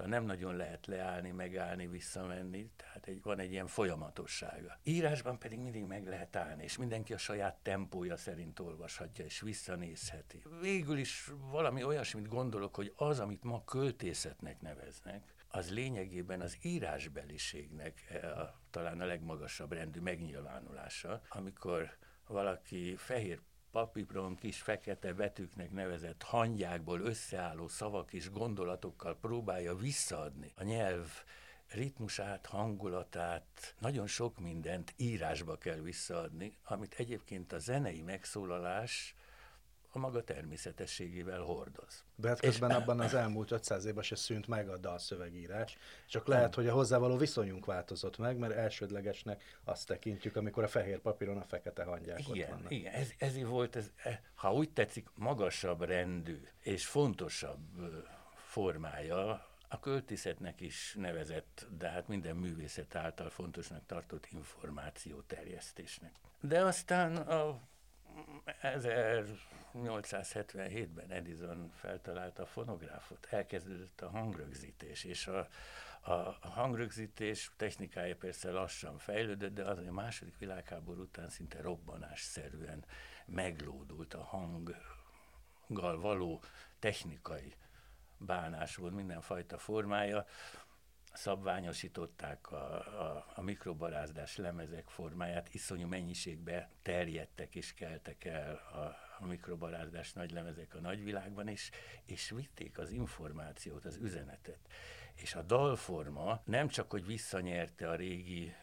Szóval 0.00 0.18
nem 0.18 0.26
nagyon 0.26 0.56
lehet 0.56 0.86
leállni, 0.86 1.30
megállni, 1.30 1.86
visszamenni, 1.86 2.70
tehát 2.76 3.06
egy, 3.06 3.22
van 3.22 3.38
egy 3.38 3.52
ilyen 3.52 3.66
folyamatossága. 3.66 4.78
Írásban 4.82 5.38
pedig 5.38 5.58
mindig 5.58 5.84
meg 5.84 6.06
lehet 6.06 6.36
állni, 6.36 6.62
és 6.62 6.76
mindenki 6.76 7.12
a 7.12 7.18
saját 7.18 7.56
tempója 7.62 8.16
szerint 8.16 8.58
olvashatja, 8.58 9.24
és 9.24 9.40
visszanézheti. 9.40 10.42
Végül 10.60 10.98
is 10.98 11.30
valami 11.50 11.84
olyasmit 11.84 12.28
gondolok, 12.28 12.74
hogy 12.74 12.92
az, 12.96 13.20
amit 13.20 13.44
ma 13.44 13.64
költészetnek 13.64 14.60
neveznek, 14.60 15.34
az 15.48 15.72
lényegében 15.72 16.40
az 16.40 16.58
írásbeliségnek 16.62 18.04
eh, 18.08 18.38
a, 18.38 18.60
talán 18.70 19.00
a 19.00 19.04
legmagasabb 19.04 19.72
rendű 19.72 20.00
megnyilvánulása, 20.00 21.22
amikor 21.28 21.96
valaki 22.26 22.96
fehér 22.96 23.40
papíron 23.70 24.36
kis 24.36 24.62
fekete 24.62 25.12
betűknek 25.12 25.70
nevezett 25.70 26.22
hangyákból 26.22 27.00
összeálló 27.00 27.68
szavak 27.68 28.12
és 28.12 28.30
gondolatokkal 28.30 29.16
próbálja 29.16 29.74
visszaadni 29.74 30.52
a 30.56 30.62
nyelv 30.62 31.08
ritmusát, 31.68 32.46
hangulatát, 32.46 33.74
nagyon 33.78 34.06
sok 34.06 34.38
mindent 34.38 34.94
írásba 34.96 35.56
kell 35.58 35.80
visszaadni, 35.80 36.56
amit 36.64 36.94
egyébként 36.94 37.52
a 37.52 37.58
zenei 37.58 38.02
megszólalás 38.02 39.14
a 39.92 39.98
maga 39.98 40.24
természetességével 40.24 41.40
hordoz. 41.40 42.04
De 42.16 42.28
hát 42.28 42.40
közben 42.40 42.70
abban 42.70 43.00
az 43.00 43.14
elmúlt 43.14 43.50
500 43.50 43.84
évben 43.84 44.02
se 44.02 44.16
szűnt 44.16 44.46
meg 44.46 44.68
a 44.68 44.76
dalszövegírás, 44.76 45.78
csak 46.06 46.26
lehet, 46.26 46.54
hogy 46.54 46.66
a 46.66 46.72
hozzávaló 46.72 47.16
viszonyunk 47.16 47.66
változott 47.66 48.18
meg, 48.18 48.38
mert 48.38 48.52
elsődlegesnek 48.54 49.42
azt 49.64 49.86
tekintjük, 49.86 50.36
amikor 50.36 50.64
a 50.64 50.68
fehér 50.68 50.98
papíron 50.98 51.36
a 51.36 51.44
fekete 51.44 51.84
hangyák 51.84 52.18
ott 52.28 52.34
Igen, 52.34 52.50
vannak. 52.50 52.70
igen 52.70 52.92
ez, 52.92 53.10
ez 53.18 53.42
volt, 53.42 53.76
ez, 53.76 53.90
e, 53.96 54.22
ha 54.34 54.52
úgy 54.52 54.70
tetszik, 54.70 55.08
magasabb 55.14 55.82
rendű 55.82 56.40
és 56.60 56.86
fontosabb 56.86 57.60
formája 58.34 59.48
a 59.72 59.80
költészetnek 59.80 60.60
is 60.60 60.94
nevezett, 60.98 61.66
de 61.78 61.88
hát 61.88 62.08
minden 62.08 62.36
művészet 62.36 62.94
által 62.94 63.30
fontosnak 63.30 63.86
tartott 63.86 64.26
információ 64.30 65.20
terjesztésnek. 65.20 66.12
De 66.40 66.64
aztán 66.64 67.16
a 67.16 67.60
1877-ben 68.62 71.10
Edison 71.10 71.72
feltalálta 71.74 72.42
a 72.42 72.46
fonográfot, 72.46 73.26
elkezdődött 73.30 74.00
a 74.00 74.08
hangrögzítés, 74.08 75.04
és 75.04 75.26
a, 75.26 75.48
a, 76.00 76.12
hangrögzítés 76.40 77.50
technikája 77.56 78.16
persze 78.16 78.50
lassan 78.50 78.98
fejlődött, 78.98 79.54
de 79.54 79.64
azért 79.64 79.88
a 79.88 79.92
második 79.92 80.38
világháború 80.38 81.02
után 81.02 81.28
szinte 81.28 81.60
robbanásszerűen 81.60 82.84
meglódult 83.26 84.14
a 84.14 84.22
hanggal 84.22 86.00
való 86.00 86.42
technikai 86.78 87.54
bánásból 88.18 88.90
mindenfajta 88.90 89.58
formája 89.58 90.26
szabványosították 91.12 92.50
a, 92.50 92.74
a, 93.00 93.26
a 93.34 93.40
mikrobarázdás 93.42 94.36
lemezek 94.36 94.88
formáját, 94.88 95.54
iszonyú 95.54 95.86
mennyiségbe 95.86 96.70
terjedtek 96.82 97.54
és 97.54 97.74
keltek 97.74 98.24
el 98.24 98.54
a, 98.54 98.78
a 99.22 99.26
mikrobarázdás 99.26 100.12
nagy 100.12 100.30
lemezek 100.30 100.74
a 100.74 100.80
nagyvilágban 100.80 101.48
is, 101.48 101.70
és 102.04 102.30
vitték 102.30 102.78
az 102.78 102.90
információt, 102.90 103.84
az 103.84 103.96
üzenetet. 103.96 104.58
És 105.14 105.34
a 105.34 105.42
dalforma 105.42 106.42
nem 106.44 106.68
csak, 106.68 106.90
hogy 106.90 107.06
visszanyerte 107.06 107.88
a 107.88 107.94
régi 107.94 108.54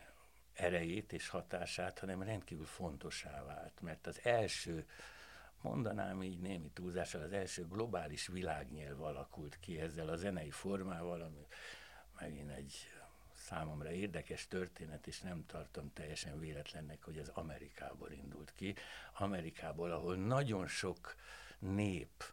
erejét 0.53 1.13
és 1.13 1.29
hatását, 1.29 1.99
hanem 1.99 2.21
rendkívül 2.21 2.65
fontosá 2.65 3.43
vált, 3.43 3.81
mert 3.81 4.07
az 4.07 4.19
első 4.23 4.85
mondanám 5.61 6.23
így 6.23 6.39
némi 6.39 6.69
túlzással, 6.69 7.21
az 7.21 7.31
első 7.31 7.67
globális 7.67 8.27
világnyelv 8.27 9.01
alakult 9.01 9.59
ki 9.59 9.79
ezzel 9.79 10.09
a 10.09 10.15
zenei 10.15 10.49
formával, 10.49 11.21
ami 11.21 11.47
megint 12.19 12.51
egy 12.51 12.73
számomra 13.33 13.91
érdekes 13.91 14.47
történet, 14.47 15.07
és 15.07 15.21
nem 15.21 15.45
tartom 15.45 15.93
teljesen 15.93 16.39
véletlennek, 16.39 17.03
hogy 17.03 17.17
ez 17.17 17.27
Amerikából 17.27 18.11
indult 18.11 18.53
ki. 18.55 18.75
Amerikából, 19.13 19.91
ahol 19.91 20.15
nagyon 20.15 20.67
sok 20.67 21.15
nép, 21.59 22.23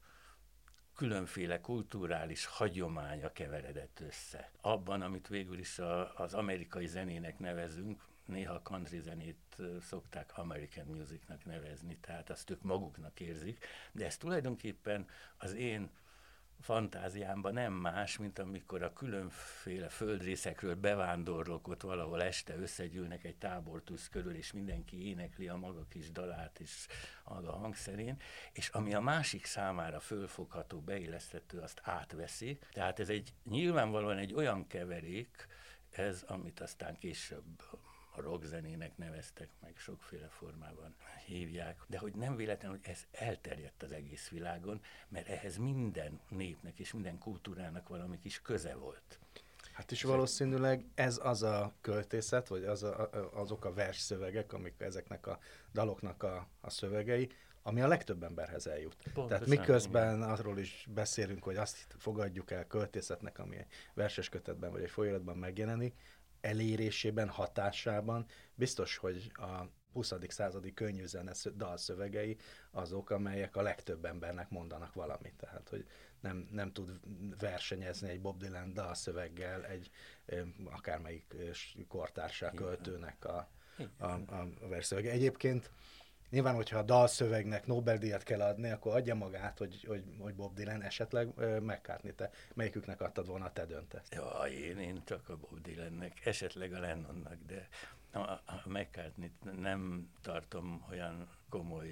különféle 0.94 1.61
kulturális 1.61 2.47
hagyománya 2.47 3.33
keveredett 3.33 4.01
össze. 4.01 4.51
Abban, 4.61 5.03
amit 5.03 5.29
végül 5.29 5.59
is 5.59 5.79
a, 5.79 6.14
az 6.18 6.35
amerikai 6.35 6.87
zenének 6.87 7.38
nevezünk, 7.38 8.03
néha 8.25 8.62
country 8.62 9.01
zenét 9.01 9.57
szokták 9.81 10.38
American 10.38 10.87
musicnak 10.87 11.44
nevezni, 11.44 11.97
tehát 11.97 12.31
azt 12.31 12.51
ők 12.51 12.62
maguknak 12.62 13.20
érzik, 13.20 13.66
de 13.92 14.05
ez 14.05 14.16
tulajdonképpen 14.16 15.07
az 15.37 15.55
én 15.55 15.90
fantáziámban 16.64 17.53
nem 17.53 17.72
más, 17.72 18.18
mint 18.18 18.38
amikor 18.38 18.83
a 18.83 18.92
különféle 18.92 19.88
földrészekről 19.88 20.74
bevándorlók 20.74 21.68
ott 21.68 21.83
valahol 21.83 22.22
este 22.22 22.57
összegyűlnek 22.57 23.24
egy 23.24 23.37
tábortusz 23.37 24.09
körül, 24.09 24.35
és 24.35 24.53
mindenki 24.53 25.09
énekli 25.09 25.48
a 25.48 25.57
maga 25.57 25.87
kis 25.88 26.11
dalát 26.11 26.61
is 26.61 26.87
a 27.24 27.53
hangszerén, 27.53 28.16
és 28.53 28.68
ami 28.68 28.94
a 28.94 29.00
másik 29.00 29.44
számára 29.44 30.00
fölfogható, 30.00 30.81
beilleszthető, 30.81 31.59
azt 31.59 31.81
átveszi. 31.83 32.59
Tehát 32.72 33.00
ez 33.00 33.09
egy 33.09 33.33
nyilvánvalóan 33.44 34.18
egy 34.18 34.35
olyan 34.35 34.66
keverék, 34.66 35.46
ez, 35.90 36.22
amit 36.27 36.61
aztán 36.61 36.98
később 36.98 37.62
a 38.16 38.20
rockzenének 38.20 38.96
neveztek, 38.96 39.48
meg 39.61 39.72
sokféle 39.77 40.29
formában 40.29 40.94
hívják, 41.27 41.81
de 41.87 41.98
hogy 41.98 42.14
nem 42.14 42.37
véletlen, 42.37 42.70
hogy 42.70 42.81
ez 42.83 43.07
elterjedt 43.11 43.83
az 43.83 43.92
egész 43.92 44.29
világon, 44.29 44.81
mert 45.09 45.29
ehhez 45.29 45.57
minden 45.57 46.20
népnek 46.29 46.79
és 46.79 46.92
minden 46.92 47.18
kultúrának 47.18 47.88
valami 47.88 48.18
kis 48.18 48.42
köze 48.42 48.74
volt. 48.74 49.18
Hát 49.72 49.90
is 49.90 50.03
valószínűleg 50.03 50.85
ez 50.94 51.20
az 51.22 51.42
a 51.42 51.72
költészet, 51.81 52.48
vagy 52.48 52.64
az 52.64 52.83
a, 52.83 53.11
azok 53.33 53.64
a 53.64 53.72
versszövegek, 53.72 54.53
amik 54.53 54.74
ezeknek 54.79 55.27
a 55.27 55.38
daloknak 55.72 56.22
a, 56.22 56.48
a 56.61 56.70
szövegei, 56.70 57.31
ami 57.62 57.81
a 57.81 57.88
legtöbb 57.88 58.22
emberhez 58.22 58.66
eljut. 58.66 58.96
Pontosan, 59.03 59.29
Tehát 59.29 59.46
miközben 59.46 60.16
igen. 60.16 60.31
arról 60.31 60.59
is 60.59 60.88
beszélünk, 60.94 61.42
hogy 61.42 61.57
azt 61.57 61.87
fogadjuk 61.98 62.50
el 62.50 62.66
költészetnek, 62.66 63.38
ami 63.38 63.57
egy 63.57 63.66
verses 63.94 64.29
kötetben 64.29 64.70
vagy 64.70 64.83
egy 64.83 64.90
folyamatban 64.90 65.37
megjelenik, 65.37 65.94
elérésében, 66.45 67.29
hatásában 67.29 68.27
biztos, 68.55 68.97
hogy 68.97 69.33
a 69.35 69.69
20. 69.93 70.13
századi 70.29 70.73
könnyűzene 70.73 71.33
dalszövegei 71.57 72.37
azok, 72.71 73.11
amelyek 73.11 73.57
a 73.57 73.63
legtöbb 73.63 74.05
embernek 74.05 74.51
mondanak 74.51 74.95
valamit. 74.95 75.35
Tehát, 75.35 75.69
hogy 75.69 75.87
nem, 76.21 76.49
nem 76.51 76.73
tud 76.73 77.01
versenyezni 77.39 78.09
egy 78.09 78.21
Bob 78.21 78.39
Dylan 78.39 78.75
dalszöveggel 78.75 79.67
egy 79.67 79.91
akármelyik 80.65 81.35
kortársá 81.89 82.51
költőnek 82.51 83.25
a, 83.25 83.49
a, 83.99 84.07
a, 84.07 84.49
versszövege. 84.69 85.11
Egyébként 85.11 85.71
Nyilván, 86.35 86.55
hogyha 86.55 86.79
a 86.79 86.83
dalszövegnek 86.83 87.66
Nobel-díjat 87.66 88.23
kell 88.23 88.40
adni, 88.40 88.70
akkor 88.70 88.94
adja 88.94 89.14
magát, 89.14 89.59
hogy, 89.59 89.85
hogy, 89.88 90.05
hogy 90.18 90.35
Bob 90.35 90.55
Dylan 90.55 90.83
esetleg 90.83 91.29
megkárni 91.62 92.14
te. 92.14 92.31
Melyiküknek 92.55 93.01
adtad 93.01 93.27
volna, 93.27 93.53
te 93.53 93.66
döntesz? 93.66 94.09
Ja, 94.11 94.49
én, 94.49 94.79
én 94.79 95.03
csak 95.05 95.29
a 95.29 95.37
Bob 95.37 95.61
Dylannek, 95.62 96.27
esetleg 96.27 96.73
a 96.73 96.81
Lennonnak, 96.81 97.37
de 97.47 97.68
a, 98.12 98.18
a 98.20 98.62
mccartney 98.64 99.33
nem 99.61 100.11
tartom 100.23 100.85
olyan 100.90 101.29
komoly 101.49 101.88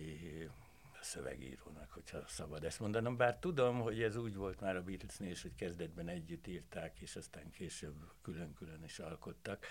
szövegírónak, 1.02 1.90
hogyha 1.90 2.24
szabad 2.26 2.64
ezt 2.64 2.80
mondanom. 2.80 3.16
Bár 3.16 3.38
tudom, 3.38 3.80
hogy 3.80 4.02
ez 4.02 4.16
úgy 4.16 4.34
volt 4.34 4.60
már 4.60 4.76
a 4.76 4.82
Beatlesnél 4.82 5.30
is, 5.30 5.42
hogy 5.42 5.54
kezdetben 5.54 6.08
együtt 6.08 6.46
írták, 6.46 7.00
és 7.00 7.16
aztán 7.16 7.50
később 7.50 7.94
külön-külön 8.22 8.84
is 8.84 8.98
alkottak, 8.98 9.66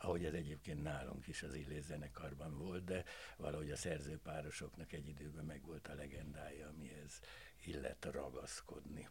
ahogy 0.00 0.24
ez 0.24 0.32
egyébként 0.32 0.82
nálunk 0.82 1.26
is 1.26 1.42
az 1.42 1.54
Illés 1.54 1.84
zenekarban 1.84 2.58
volt, 2.58 2.84
de 2.84 3.04
valahogy 3.36 3.70
a 3.70 3.76
szerzőpárosoknak 3.76 4.92
egy 4.92 5.08
időben 5.08 5.44
megvolt 5.44 5.88
a 5.88 5.94
legendája, 5.94 6.68
amihez 6.68 7.20
illet 7.64 8.04
ragaszkodni 8.04 9.08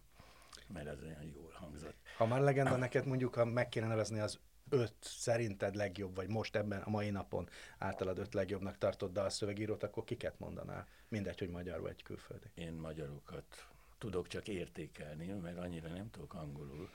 mert 0.68 0.88
ez 0.88 1.02
olyan 1.02 1.24
jól 1.24 1.52
hangzott. 1.54 1.96
Ha 2.18 2.26
már 2.26 2.42
legenda 2.42 2.76
neked 2.76 3.06
mondjuk, 3.06 3.36
ha 3.36 3.46
meg 3.46 3.70
kéne 3.70 3.88
nevezni 3.88 4.20
az 4.20 4.40
öt 4.70 4.94
szerinted 5.00 5.76
legjobb, 5.76 6.16
vagy 6.16 6.28
most 6.28 6.56
ebben 6.56 6.82
a 6.82 6.90
mai 6.90 7.10
napon 7.10 7.50
általad 7.78 8.18
öt 8.18 8.34
legjobbnak 8.34 8.78
tartott 8.78 9.14
dalszövegírót, 9.14 9.84
akkor 9.84 10.04
kiket 10.04 10.40
mondanál? 10.40 10.88
Mindegy, 11.08 11.40
hogy 11.40 11.50
magyar 11.50 11.82
vagy 11.82 12.04
külföldi. 12.04 12.48
Én 12.54 12.74
magyarokat 12.74 13.68
tudok 13.98 14.28
csak 14.28 14.48
értékelni, 14.48 15.26
mert 15.28 15.58
annyira 15.58 15.88
nem 15.88 16.10
tudok 16.10 16.34
angolul, 16.34 16.90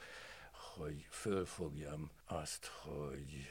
hogy 0.75 1.07
fölfogjam 1.11 2.11
azt, 2.25 2.67
hogy 2.67 3.51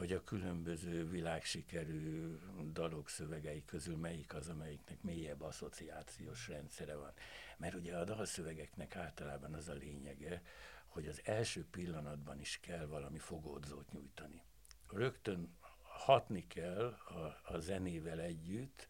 hogy 0.00 0.12
a 0.12 0.24
különböző 0.24 1.08
világsikerű 1.08 2.36
dalok 2.72 3.08
szövegei 3.08 3.64
közül 3.64 3.96
melyik 3.96 4.34
az, 4.34 4.48
amelyiknek 4.48 5.02
mélyebb 5.02 5.42
asszociációs 5.42 6.48
rendszere 6.48 6.94
van. 6.94 7.12
Mert 7.56 7.74
ugye 7.74 7.96
a 7.96 8.04
dalszövegeknek 8.04 8.96
általában 8.96 9.54
az 9.54 9.68
a 9.68 9.72
lényege, 9.72 10.42
hogy 10.90 11.06
az 11.06 11.20
első 11.24 11.66
pillanatban 11.70 12.40
is 12.40 12.58
kell 12.62 12.86
valami 12.86 13.18
fogódzót 13.18 13.92
nyújtani. 13.92 14.42
Rögtön 14.88 15.56
hatni 15.82 16.46
kell 16.46 16.96
a, 17.08 17.52
a 17.52 17.58
zenével 17.58 18.20
együtt, 18.20 18.86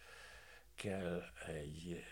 kell 0.75 1.23
egy, 1.47 2.05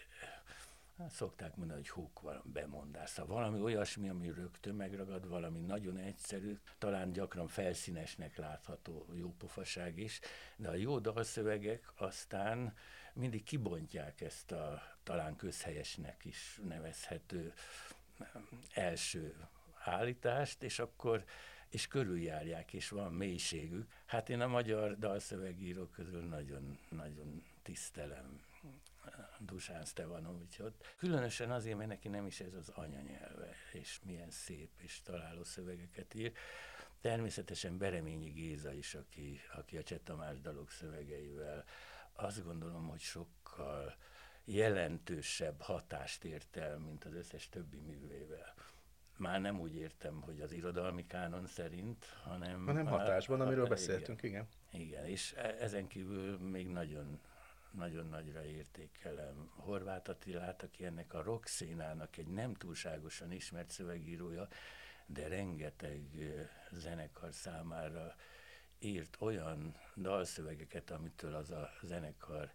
hát 0.99 1.11
szokták 1.11 1.57
mondani, 1.57 1.81
hogy 1.81 1.91
húk 1.91 2.21
valami 2.21 2.51
bemondás, 2.53 3.11
szóval 3.11 3.37
valami 3.37 3.61
olyasmi, 3.61 4.09
ami 4.09 4.31
rögtön 4.31 4.75
megragad, 4.75 5.29
valami 5.29 5.61
nagyon 5.61 5.97
egyszerű, 5.97 6.59
talán 6.79 7.13
gyakran 7.13 7.49
felszínesnek 7.49 8.37
látható 8.37 9.07
jópofaság 9.15 9.99
is, 9.99 10.21
de 10.57 10.69
a 10.69 10.75
jó 10.75 10.99
dalszövegek 10.99 11.93
aztán 11.97 12.75
mindig 13.13 13.43
kibontják 13.43 14.21
ezt 14.21 14.53
a 14.53 14.83
talán 15.03 15.37
közhelyesnek 15.37 16.25
is 16.25 16.61
nevezhető 16.65 17.53
első 18.75 19.49
állítást, 19.89 20.63
és 20.63 20.79
akkor 20.79 21.25
és 21.69 21.87
körüljárják, 21.87 22.73
és 22.73 22.89
van 22.89 23.13
mélységük. 23.13 23.93
Hát 24.07 24.29
én 24.29 24.41
a 24.41 24.47
magyar 24.47 24.99
dalszövegírók 24.99 25.91
közül 25.91 26.23
nagyon, 26.23 26.79
nagyon 26.89 27.45
tisztelem 27.63 28.41
Dusán 29.39 29.85
Stevanovicsot. 29.85 30.95
Különösen 30.97 31.51
azért, 31.51 31.77
mert 31.77 31.89
neki 31.89 32.09
nem 32.09 32.27
is 32.27 32.41
ez 32.41 32.55
az 32.55 32.69
anyanyelve, 32.69 33.55
és 33.73 34.01
milyen 34.05 34.31
szép 34.31 34.71
és 34.77 35.03
találó 35.03 35.45
szövegeket 35.45 36.15
ír. 36.15 36.33
Természetesen 37.01 37.79
Bereményi 37.79 38.31
Géza 38.31 38.73
is, 38.73 38.95
aki, 38.95 39.41
aki 39.57 39.77
a 39.77 39.83
Cseh 39.83 39.99
Tamás 40.05 40.41
dalok 40.41 40.71
szövegeivel 40.71 41.65
azt 42.13 42.45
gondolom, 42.45 42.89
hogy 42.89 43.01
sokkal 43.01 43.97
jelentősebb 44.45 45.61
hatást 45.61 46.25
ért 46.25 46.57
el, 46.57 46.79
mint 46.79 47.05
az 47.05 47.15
összes 47.15 47.49
többi 47.49 47.79
művével 47.79 48.55
már 49.19 49.41
nem 49.41 49.61
úgy 49.61 49.77
értem, 49.77 50.21
hogy 50.21 50.41
az 50.41 50.53
irodalmi 50.53 51.07
kánon 51.07 51.47
szerint, 51.47 52.05
hanem... 52.23 52.67
Hanem 52.67 52.87
hatásban, 52.87 53.41
a, 53.41 53.45
amiről 53.45 53.65
a, 53.65 53.69
beszéltünk, 53.69 54.23
igen. 54.23 54.49
Igen, 54.73 54.87
igen 54.87 55.05
és 55.05 55.35
e, 55.37 55.57
ezen 55.61 55.87
kívül 55.87 56.39
még 56.39 56.69
nagyon 56.69 57.21
nagyon 57.71 58.07
nagyra 58.07 58.45
értékelem 58.45 59.51
Horváth 59.57 60.11
Attilát, 60.11 60.63
aki 60.63 60.85
ennek 60.85 61.15
a 61.15 61.23
rock 61.23 61.47
színának 61.47 62.17
egy 62.17 62.27
nem 62.27 62.55
túlságosan 62.55 63.33
ismert 63.33 63.71
szövegírója, 63.71 64.49
de 65.07 65.29
rengeteg 65.29 66.03
zenekar 66.73 67.33
számára 67.33 68.15
írt 68.79 69.17
olyan 69.21 69.75
dalszövegeket, 69.97 70.91
amitől 70.91 71.35
az 71.35 71.51
a 71.51 71.71
zenekar, 71.83 72.53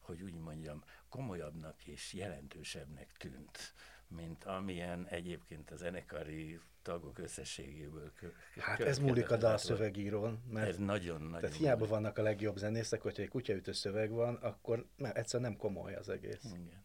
hogy 0.00 0.22
úgy 0.22 0.34
mondjam, 0.34 0.82
komolyabbnak 1.08 1.86
és 1.86 2.12
jelentősebbnek 2.12 3.12
tűnt 3.12 3.74
mint 4.16 4.44
amilyen 4.44 5.06
egyébként 5.08 5.70
a 5.70 5.76
zenekari 5.76 6.60
tagok 6.82 7.18
összességéből. 7.18 8.12
Hát 8.58 8.80
ez 8.80 8.98
múlik 8.98 9.30
a 9.30 9.36
dalszövegírón, 9.36 10.42
mert 10.50 10.68
ez 10.68 10.76
nagyon, 10.76 11.22
nagyon 11.22 11.40
tehát 11.40 11.56
hiába 11.56 11.76
múlik. 11.76 11.92
vannak 11.92 12.18
a 12.18 12.22
legjobb 12.22 12.56
zenészek, 12.56 13.00
hogyha 13.00 13.22
egy 13.22 13.28
kutyaütő 13.28 13.72
szöveg 13.72 14.10
van, 14.10 14.34
akkor 14.34 14.86
mert 14.96 15.16
egyszerűen 15.16 15.50
nem 15.50 15.58
komoly 15.58 15.94
az 15.94 16.08
egész. 16.08 16.44
Igen. 16.44 16.84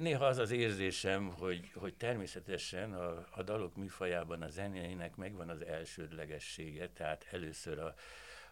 Néha 0.00 0.26
az 0.26 0.38
az 0.38 0.50
érzésem, 0.50 1.28
hogy, 1.28 1.72
hogy 1.74 1.94
természetesen 1.94 2.92
a, 2.92 3.26
a 3.30 3.42
dalok 3.42 3.76
műfajában 3.76 4.42
a 4.42 4.48
zenének 4.48 5.16
megvan 5.16 5.48
az 5.48 5.64
elsődlegessége, 5.64 6.88
tehát 6.88 7.26
először 7.30 7.78
a, 7.78 7.94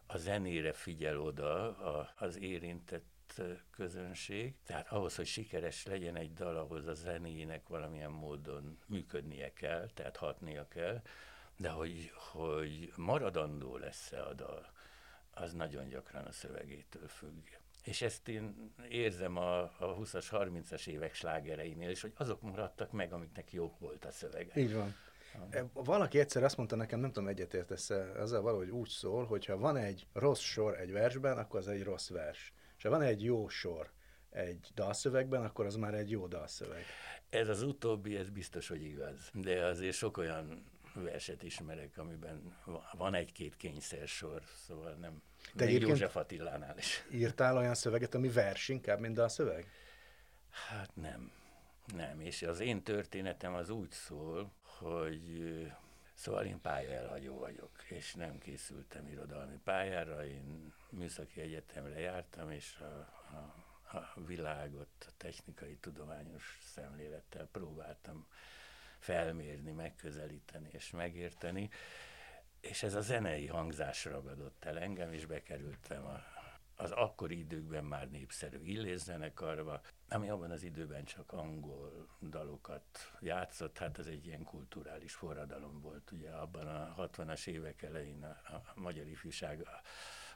a 0.07 0.17
zenére 0.17 0.73
figyel 0.73 1.21
oda 1.21 1.77
a, 1.79 2.13
az 2.17 2.39
érintett 2.39 3.16
közönség. 3.71 4.55
Tehát 4.65 4.93
ahhoz, 4.93 5.17
hogy 5.17 5.27
sikeres 5.27 5.87
legyen 5.87 6.17
egy 6.17 6.33
dal, 6.33 6.57
ahhoz 6.57 6.87
a 6.87 6.95
zenének 6.95 7.69
valamilyen 7.69 8.11
módon 8.11 8.79
működnie 8.87 9.53
kell, 9.53 9.89
tehát 9.95 10.17
hatnia 10.17 10.69
kell, 10.69 11.03
de 11.57 11.69
hogy, 11.69 12.11
hogy 12.15 12.93
maradandó 12.97 13.77
lesz-e 13.77 14.23
a 14.23 14.35
dal, 14.35 14.73
az 15.31 15.53
nagyon 15.53 15.89
gyakran 15.89 16.25
a 16.25 16.33
szövegétől 16.33 17.09
függ. 17.09 17.47
És 17.83 18.03
ezt 18.03 18.29
én 18.29 18.75
érzem 18.89 19.37
a, 19.37 19.63
a 19.63 19.97
20-as, 20.01 20.27
30-as 20.31 20.87
évek 20.87 21.15
slágereinél 21.15 21.91
is, 21.91 22.01
hogy 22.01 22.13
azok 22.17 22.43
maradtak 22.43 22.93
meg, 22.93 23.13
amiknek 23.13 23.53
jók 23.53 23.79
volt 23.79 24.05
a 24.05 24.11
szövege. 24.11 24.61
Így 24.61 24.75
van. 24.75 24.95
E, 25.51 25.65
valaki 25.73 26.19
egyszer 26.19 26.45
azt 26.45 26.57
mondta 26.57 26.77
nekem, 26.77 27.01
nem 27.01 27.13
tudom, 27.13 27.29
egyetértesz-e, 27.29 27.95
ezzel 27.95 28.41
valahogy 28.41 28.71
úgy 28.71 28.89
szól, 28.89 29.25
hogy 29.25 29.45
ha 29.45 29.57
van 29.57 29.77
egy 29.77 30.07
rossz 30.13 30.41
sor 30.41 30.81
egy 30.81 30.93
versben, 30.93 31.39
akkor 31.39 31.61
az 31.61 31.69
egy 31.69 31.83
rossz 31.83 32.09
vers. 32.09 32.53
És 32.77 32.83
ha 32.83 32.91
van 32.91 33.03
egy 33.03 33.25
jó 33.25 33.49
sor 33.49 33.95
egy 34.31 34.71
dalszövegben, 34.75 35.45
akkor 35.45 35.67
az 35.67 35.77
már 35.77 35.95
egy 35.95 36.11
jó 36.11 36.27
dalszöveg. 36.27 36.85
Ez 37.29 37.49
az 37.49 37.63
utóbbi, 37.63 38.17
ez 38.17 38.31
biztos, 38.31 38.69
hogy 38.69 38.83
igaz. 38.83 39.31
De 39.33 39.65
azért 39.65 39.97
sok 39.97 40.17
olyan 40.17 40.65
verset 40.95 41.43
ismerek, 41.43 41.99
amiben 41.99 42.57
van 42.93 43.15
egy-két 43.15 43.57
kényszersor, 43.57 44.43
szóval 44.67 44.93
nem. 44.93 45.23
De 45.55 45.71
József 45.71 46.17
Attilánál 46.17 46.79
is. 46.79 47.07
Írtál 47.13 47.57
olyan 47.57 47.75
szöveget, 47.75 48.15
ami 48.15 48.29
vers 48.29 48.69
inkább, 48.69 49.01
mint 49.01 49.19
a 49.19 49.29
szöveg? 49.29 49.71
Hát 50.69 50.97
nem. 50.97 51.33
Nem, 51.95 52.21
és 52.21 52.43
az 52.43 52.61
én 52.61 52.83
történetem 52.83 53.55
az 53.55 53.71
úgy 53.71 53.91
szól, 53.91 54.53
hogy 54.63 55.67
Szóval 56.17 56.45
én 56.45 56.61
pályaelhagyó 56.61 57.39
vagyok, 57.39 57.83
és 57.89 58.15
nem 58.15 58.39
készültem 58.39 59.09
irodalmi 59.09 59.59
pályára, 59.65 60.27
én 60.27 60.73
műszaki 60.91 61.41
egyetemre 61.41 61.99
jártam, 61.99 62.51
és 62.51 62.77
a, 62.79 62.85
a, 63.37 63.97
a 63.97 64.25
világot 64.27 64.89
a 64.99 65.11
technikai 65.17 65.77
tudományos 65.77 66.59
szemlélettel 66.63 67.49
próbáltam 67.53 68.27
felmérni, 68.99 69.73
megközelíteni 69.73 70.69
és 70.73 70.91
megérteni, 70.91 71.71
és 72.61 72.83
ez 72.83 72.95
a 72.95 73.01
zenei 73.01 73.47
hangzás 73.47 74.05
ragadott 74.05 74.65
el 74.65 74.79
engem, 74.79 75.13
és 75.13 75.27
bekerültem 75.27 76.05
a, 76.05 76.36
az 76.77 76.91
akkori 76.91 77.39
időkben 77.39 77.85
már 77.85 78.11
népszerű 78.11 78.59
illészzenekarba, 78.63 79.81
ami 80.09 80.31
abban 80.31 80.51
az 80.51 80.63
időben 80.63 81.05
csak 81.05 81.33
angol 81.33 82.09
dalokat 82.21 83.13
játszott, 83.21 83.79
hát 83.79 83.99
ez 83.99 84.07
egy 84.07 84.27
ilyen 84.27 84.43
kulturális 84.45 85.15
forradalom 85.15 85.81
volt. 85.81 86.11
Ugye 86.11 86.31
abban 86.31 86.67
a 86.67 86.95
60-as 86.99 87.47
évek 87.47 87.83
elején 87.83 88.23
a, 88.23 88.55
a 88.55 88.73
magyar 88.75 89.07
ifjúság 89.07 89.69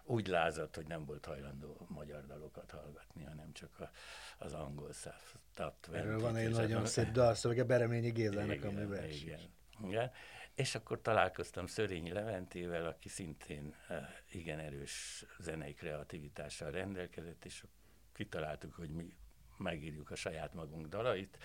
úgy 0.04 0.26
lázadt, 0.26 0.76
hogy 0.76 0.86
nem 0.86 1.04
volt 1.04 1.24
hajlandó 1.24 1.86
magyar 1.88 2.26
dalokat 2.26 2.70
hallgatni, 2.70 3.24
hanem 3.24 3.52
csak 3.52 3.80
a, 3.80 3.90
az 4.38 4.52
angol 4.52 4.92
szávtat. 4.92 5.88
Erről 5.92 6.20
van 6.20 6.36
egy 6.36 6.50
nagyon 6.50 6.86
szép 6.86 7.10
dalszövege 7.10 7.64
Bereményi 7.64 8.10
Gézának, 8.10 8.64
ami 8.64 8.84
vers. 8.84 9.22
Igen. 9.22 9.40
Igen. 9.84 10.10
És 10.54 10.74
akkor 10.74 11.00
találkoztam 11.00 11.66
Szörényi 11.66 12.12
Leventével, 12.12 12.86
aki 12.86 13.08
szintén 13.08 13.74
eh, 13.88 14.08
igen 14.30 14.58
erős 14.58 15.24
zenei 15.38 15.74
kreativitással 15.74 16.70
rendelkezett, 16.70 17.44
és 17.44 17.64
kitaláltuk, 18.12 18.74
hogy 18.74 18.90
mi 18.90 19.16
megírjuk 19.56 20.10
a 20.10 20.14
saját 20.14 20.54
magunk 20.54 20.86
dalait, 20.86 21.38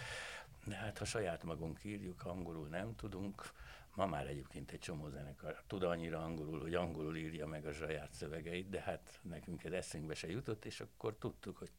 de 0.65 0.75
hát 0.75 0.97
ha 0.97 1.05
saját 1.05 1.43
magunk 1.43 1.83
írjuk, 1.83 2.25
angolul 2.25 2.67
nem 2.67 2.95
tudunk, 2.95 3.51
ma 3.95 4.05
már 4.05 4.27
egyébként 4.27 4.71
egy 4.71 4.79
csomó 4.79 5.09
zenekar 5.09 5.63
tud 5.67 5.83
annyira 5.83 6.23
angolul, 6.23 6.61
hogy 6.61 6.75
angolul 6.75 7.17
írja 7.17 7.47
meg 7.47 7.65
a 7.65 7.73
saját 7.73 8.13
szövegeit, 8.13 8.69
de 8.69 8.81
hát 8.81 9.19
nekünk 9.21 9.63
ez 9.63 9.71
eszünkbe 9.71 10.13
se 10.13 10.29
jutott, 10.29 10.65
és 10.65 10.79
akkor 10.79 11.15
tudtuk, 11.17 11.57
hogy 11.57 11.71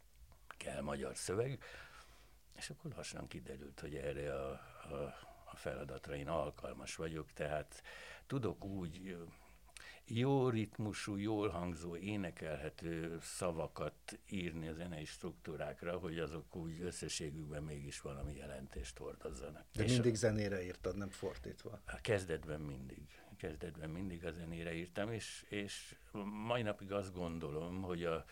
kell 0.57 0.81
magyar 0.81 1.17
szöveg, 1.17 1.63
és 2.53 2.71
akkor 2.71 2.93
lassan 2.97 3.27
kiderült, 3.27 3.81
hogy 3.81 3.95
erre 3.95 4.35
a, 4.35 4.51
a, 4.51 5.15
a 5.57 5.59
feladatra 5.59 6.17
én 6.17 6.29
alkalmas 6.29 6.97
vagyok, 6.97 7.33
tehát 7.33 7.83
tudok 8.27 8.65
úgy 8.65 9.17
jó 10.05 10.49
ritmusú, 10.49 11.17
jól 11.17 11.49
hangzó, 11.49 11.97
énekelhető 11.97 13.19
szavakat 13.21 14.19
írni 14.31 14.69
a 14.69 14.73
zenei 14.73 15.05
struktúrákra, 15.05 15.99
hogy 15.99 16.19
azok 16.19 16.57
úgy 16.57 16.81
összességükben 16.81 17.63
mégis 17.63 18.01
valami 18.01 18.35
jelentést 18.35 18.99
hordozzanak. 18.99 19.65
De 19.73 19.85
És 19.85 19.93
mindig 19.93 20.15
zenére 20.15 20.65
írtad, 20.65 20.97
nem 20.97 21.09
fordítva. 21.09 21.81
a 21.87 21.99
kezdetben 22.01 22.61
mindig. 22.61 23.21
Kezdetben 23.37 23.91
mindig 23.91 24.25
a 24.25 24.31
zenére 24.31 24.75
írtam, 24.75 25.13
és, 25.13 25.45
és 25.49 25.97
mai 26.47 26.63
napig 26.63 26.93
azt 26.93 27.15
gondolom, 27.15 27.83
hogy 27.83 28.05
a, 28.05 28.25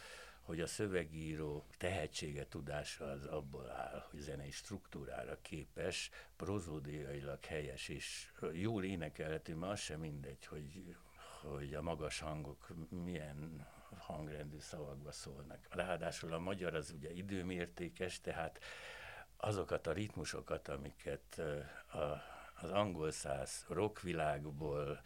hogy 0.44 0.60
a 0.60 0.66
szövegíró 0.66 1.64
tehetsége, 1.78 2.46
tudása 2.46 3.04
az 3.04 3.24
abból 3.24 3.70
áll, 3.70 4.06
hogy 4.10 4.20
zenei 4.20 4.50
struktúrára 4.50 5.38
képes, 5.42 6.10
prozódiailag 6.36 7.44
helyes 7.44 7.88
és 7.88 8.32
jól 8.52 8.84
énekelhető, 8.84 9.54
mert 9.54 9.72
az 9.72 9.80
sem 9.80 10.00
mindegy, 10.00 10.46
hogy 10.46 10.96
hogy 11.50 11.74
a 11.74 11.82
magas 11.82 12.18
hangok 12.18 12.68
milyen 13.04 13.66
hangrendű 13.98 14.58
szavakba 14.58 15.12
szólnak. 15.12 15.66
Ráadásul 15.70 16.32
a 16.32 16.38
magyar 16.38 16.74
az 16.74 16.90
ugye 16.90 17.12
időmértékes, 17.12 18.20
tehát 18.20 18.58
azokat 19.36 19.86
a 19.86 19.92
ritmusokat, 19.92 20.68
amiket 20.68 21.38
a, 21.92 21.98
az 22.60 22.70
angol 22.70 23.10
száz 23.10 23.64
rockvilágból 23.68 25.00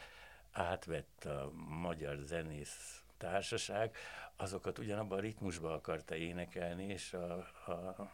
átvett 0.50 1.24
a 1.24 1.50
magyar 1.68 2.16
zenész 2.16 3.02
társaság, 3.18 3.96
azokat 4.36 4.78
ugyanabban 4.78 5.18
a 5.18 5.20
ritmusban 5.20 5.72
akarta 5.72 6.14
énekelni, 6.14 6.84
és 6.84 7.12
a, 7.12 7.32
a, 7.66 8.12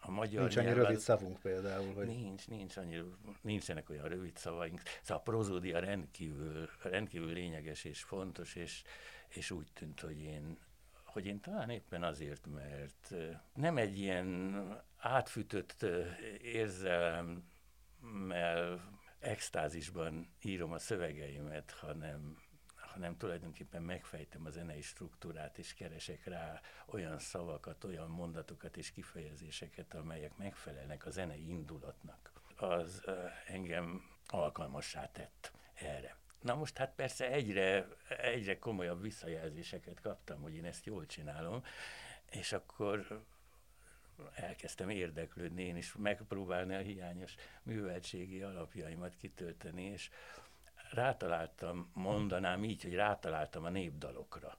a 0.00 0.10
magyar 0.10 0.40
Nincs 0.40 0.56
annyi 0.56 0.72
rövid 0.72 0.98
szavunk 0.98 1.40
például. 1.40 1.94
Hogy... 1.94 2.06
Nincs, 2.06 2.48
nincs 2.48 2.76
annyi, 2.76 3.02
nincsenek 3.40 3.90
olyan 3.90 4.08
rövid 4.08 4.36
szavaink. 4.36 4.82
Szóval 5.02 5.16
a 5.16 5.30
prozódia 5.30 5.78
rendkívül, 5.78 6.68
rendkívül 6.82 7.32
lényeges 7.32 7.84
és 7.84 8.02
fontos, 8.02 8.54
és, 8.54 8.82
és 9.28 9.50
úgy 9.50 9.72
tűnt, 9.72 10.00
hogy 10.00 10.20
én 10.20 10.58
hogy 11.04 11.26
én 11.26 11.40
talán 11.40 11.70
éppen 11.70 12.02
azért, 12.02 12.46
mert 12.46 13.14
nem 13.54 13.76
egy 13.76 13.98
ilyen 13.98 14.82
átfütött 14.96 15.86
érzelemmel, 16.42 17.40
extázisban 19.18 20.28
írom 20.42 20.72
a 20.72 20.78
szövegeimet, 20.78 21.70
hanem 21.70 22.38
hanem 22.90 23.16
tulajdonképpen 23.16 23.82
megfejtem 23.82 24.46
a 24.46 24.50
zenei 24.50 24.82
struktúrát, 24.82 25.58
és 25.58 25.74
keresek 25.74 26.24
rá 26.24 26.60
olyan 26.86 27.18
szavakat, 27.18 27.84
olyan 27.84 28.08
mondatokat 28.08 28.76
és 28.76 28.92
kifejezéseket, 28.92 29.94
amelyek 29.94 30.36
megfelelnek 30.36 31.06
a 31.06 31.10
zenei 31.10 31.48
indulatnak. 31.48 32.32
Az 32.56 33.02
engem 33.46 34.02
alkalmassá 34.26 35.10
tett 35.12 35.52
erre. 35.74 36.16
Na 36.40 36.54
most 36.54 36.76
hát 36.76 36.94
persze 36.94 37.30
egyre, 37.30 37.86
egyre 38.08 38.58
komolyabb 38.58 39.02
visszajelzéseket 39.02 40.00
kaptam, 40.00 40.40
hogy 40.40 40.54
én 40.54 40.64
ezt 40.64 40.86
jól 40.86 41.06
csinálom, 41.06 41.62
és 42.30 42.52
akkor 42.52 43.24
elkezdtem 44.34 44.88
érdeklődni 44.88 45.62
én 45.62 45.76
is, 45.76 45.94
megpróbálni 45.96 46.74
a 46.74 46.78
hiányos 46.78 47.34
műveltségi 47.62 48.42
alapjaimat 48.42 49.16
kitölteni, 49.16 49.82
és 49.82 50.10
rátaláltam, 50.90 51.90
mondanám 51.94 52.64
így, 52.64 52.82
hogy 52.82 52.94
rátaláltam 52.94 53.64
a 53.64 53.68
népdalokra, 53.68 54.56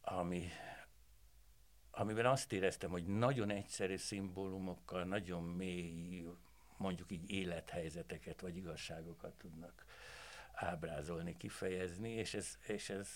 ami, 0.00 0.48
amiben 1.90 2.26
azt 2.26 2.52
éreztem, 2.52 2.90
hogy 2.90 3.06
nagyon 3.06 3.50
egyszerű 3.50 3.96
szimbólumokkal, 3.96 5.04
nagyon 5.04 5.42
mély, 5.42 6.26
mondjuk 6.76 7.10
így 7.10 7.30
élethelyzeteket 7.30 8.40
vagy 8.40 8.56
igazságokat 8.56 9.32
tudnak 9.32 9.84
ábrázolni, 10.52 11.36
kifejezni, 11.36 12.10
és 12.10 12.34
ez, 12.34 12.58
és 12.66 12.90
ez 12.90 13.08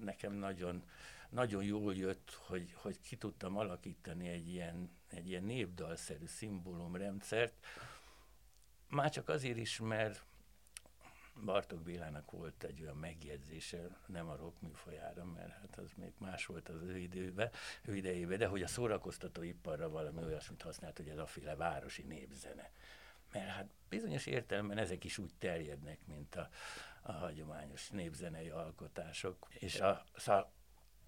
nekem 0.00 0.32
nagyon, 0.32 0.84
nagyon 1.28 1.64
jól 1.64 1.94
jött, 1.94 2.38
hogy, 2.46 2.72
hogy 2.74 3.00
ki 3.00 3.16
tudtam 3.16 3.56
alakítani 3.56 4.28
egy 4.28 4.48
ilyen, 4.48 4.90
egy 5.08 5.28
ilyen 5.28 5.44
népdalszerű 5.44 6.26
szimbólumrendszert, 6.26 7.66
már 8.88 9.10
csak 9.10 9.28
azért 9.28 9.56
is, 9.56 9.78
mert 9.80 10.24
Bartok 11.44 11.82
Bélának 11.82 12.30
volt 12.30 12.64
egy 12.64 12.80
olyan 12.80 12.96
megjegyzése, 12.96 13.98
nem 14.06 14.28
a 14.28 14.36
rock 14.36 14.60
műfajára, 14.60 15.24
mert 15.24 15.52
hát 15.52 15.76
az 15.76 15.92
még 15.96 16.12
más 16.18 16.46
volt 16.46 16.68
az 16.68 16.82
ő 16.82 16.98
időben, 16.98 17.50
ő 17.82 17.96
idejében, 17.96 18.38
de 18.38 18.46
hogy 18.46 18.62
a 18.62 18.66
szórakoztatóiparra 18.66 19.88
valami 19.88 20.22
olyasmit 20.22 20.62
használt, 20.62 20.96
hogy 20.96 21.08
ez 21.08 21.18
a 21.18 21.26
féle 21.26 21.56
városi 21.56 22.02
népzene. 22.02 22.70
Mert 23.32 23.48
hát 23.48 23.70
bizonyos 23.88 24.26
értelemben 24.26 24.78
ezek 24.78 25.04
is 25.04 25.18
úgy 25.18 25.32
terjednek, 25.38 26.06
mint 26.06 26.34
a, 26.34 26.48
a 27.02 27.12
hagyományos 27.12 27.90
népzenei 27.90 28.48
alkotások. 28.48 29.48
És 29.50 29.80
a, 29.80 30.04
szóval 30.16 30.52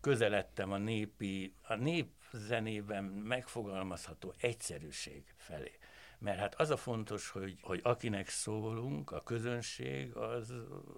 közeledtem 0.01 0.73
a 0.73 0.79
népi, 0.79 1.55
a 1.63 1.75
népzenében 1.75 3.05
megfogalmazható 3.05 4.35
egyszerűség 4.39 5.35
felé. 5.37 5.79
Mert 6.19 6.39
hát 6.39 6.55
az 6.55 6.71
a 6.71 6.77
fontos, 6.77 7.29
hogy, 7.29 7.59
hogy 7.61 7.81
akinek 7.83 8.29
szólunk, 8.29 9.11
a 9.11 9.23
közönség, 9.23 10.17
az, 10.17 10.55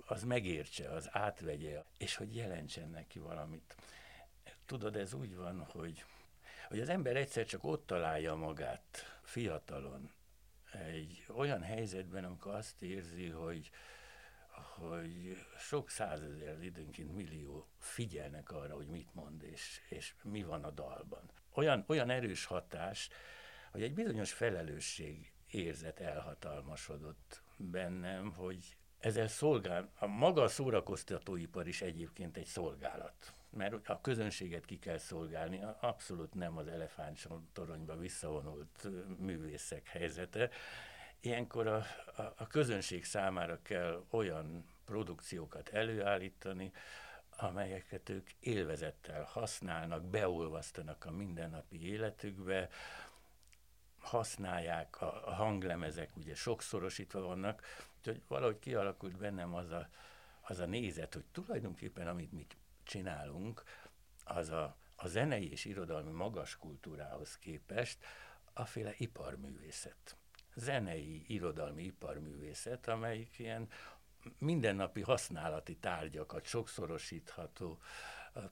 az 0.06 0.24
megértse, 0.24 0.90
az 0.90 1.08
átvegye, 1.12 1.84
és 1.96 2.16
hogy 2.16 2.36
jelentsen 2.36 2.90
neki 2.90 3.18
valamit. 3.18 3.76
Tudod, 4.66 4.96
ez 4.96 5.12
úgy 5.12 5.36
van, 5.36 5.66
hogy, 5.70 6.04
hogy 6.68 6.80
az 6.80 6.88
ember 6.88 7.16
egyszer 7.16 7.46
csak 7.46 7.64
ott 7.64 7.86
találja 7.86 8.34
magát 8.34 9.18
fiatalon, 9.22 10.10
egy 10.72 11.24
olyan 11.28 11.62
helyzetben, 11.62 12.24
amikor 12.24 12.54
azt 12.54 12.82
érzi, 12.82 13.28
hogy, 13.28 13.70
hogy 14.50 15.36
sok 15.58 15.90
százezer, 15.90 16.62
időnként 16.62 17.14
millió 17.14 17.68
figyelnek 17.78 18.50
arra, 18.50 18.74
hogy 18.74 18.86
mit 18.86 19.14
mond, 19.14 19.42
és, 19.42 19.80
és 19.88 20.14
mi 20.22 20.42
van 20.42 20.64
a 20.64 20.70
dalban. 20.70 21.30
Olyan, 21.52 21.84
olyan 21.86 22.10
erős 22.10 22.44
hatás, 22.44 23.08
hogy 23.70 23.82
egy 23.82 23.94
bizonyos 23.94 24.32
felelősség 24.32 25.32
érzet 25.50 26.00
elhatalmasodott 26.00 27.42
bennem, 27.56 28.32
hogy 28.32 28.76
ezzel 28.98 29.28
szolgál, 29.28 29.90
a 29.98 30.06
maga 30.06 30.42
a 30.42 30.48
szórakoztatóipar 30.48 31.68
is 31.68 31.82
egyébként 31.82 32.36
egy 32.36 32.46
szolgálat, 32.46 33.32
mert 33.50 33.88
a 33.88 34.00
közönséget 34.00 34.64
ki 34.64 34.78
kell 34.78 34.98
szolgálni, 34.98 35.60
abszolút 35.80 36.34
nem 36.34 36.56
az 36.56 36.66
toronyba 37.52 37.96
visszavonult 37.96 38.88
művészek 39.18 39.86
helyzete. 39.86 40.50
Ilyenkor 41.20 41.66
a, 41.66 41.84
a, 42.16 42.22
a 42.36 42.46
közönség 42.46 43.04
számára 43.04 43.62
kell 43.62 44.04
olyan 44.10 44.64
produkciókat 44.84 45.68
előállítani, 45.68 46.72
amelyeket 47.30 48.08
ők 48.08 48.30
élvezettel 48.40 49.22
használnak, 49.22 50.04
beolvasztanak 50.04 51.04
a 51.04 51.10
mindennapi 51.10 51.88
életükbe, 51.88 52.68
használják, 54.08 55.00
a, 55.00 55.34
hanglemezek 55.34 56.16
ugye 56.16 56.34
sokszorosítva 56.34 57.20
vannak, 57.20 57.62
úgyhogy 57.98 58.22
valahogy 58.28 58.58
kialakult 58.58 59.16
bennem 59.16 59.54
az 59.54 59.70
a, 59.70 59.88
az 60.40 60.58
a 60.58 60.66
nézet, 60.66 61.14
hogy 61.14 61.24
tulajdonképpen 61.32 62.06
amit 62.08 62.32
mi 62.32 62.46
csinálunk, 62.82 63.62
az 64.24 64.50
a, 64.50 64.76
a 64.96 65.08
zenei 65.08 65.50
és 65.50 65.64
irodalmi 65.64 66.10
magas 66.10 66.56
kultúrához 66.56 67.38
képest 67.38 68.04
aféle 68.52 68.94
iparművészet. 68.96 70.16
Zenei, 70.54 71.24
irodalmi 71.26 71.82
iparművészet, 71.82 72.88
amelyik 72.88 73.38
ilyen 73.38 73.68
mindennapi 74.38 75.00
használati 75.00 75.76
tárgyakat, 75.76 76.44
sokszorosítható 76.44 77.78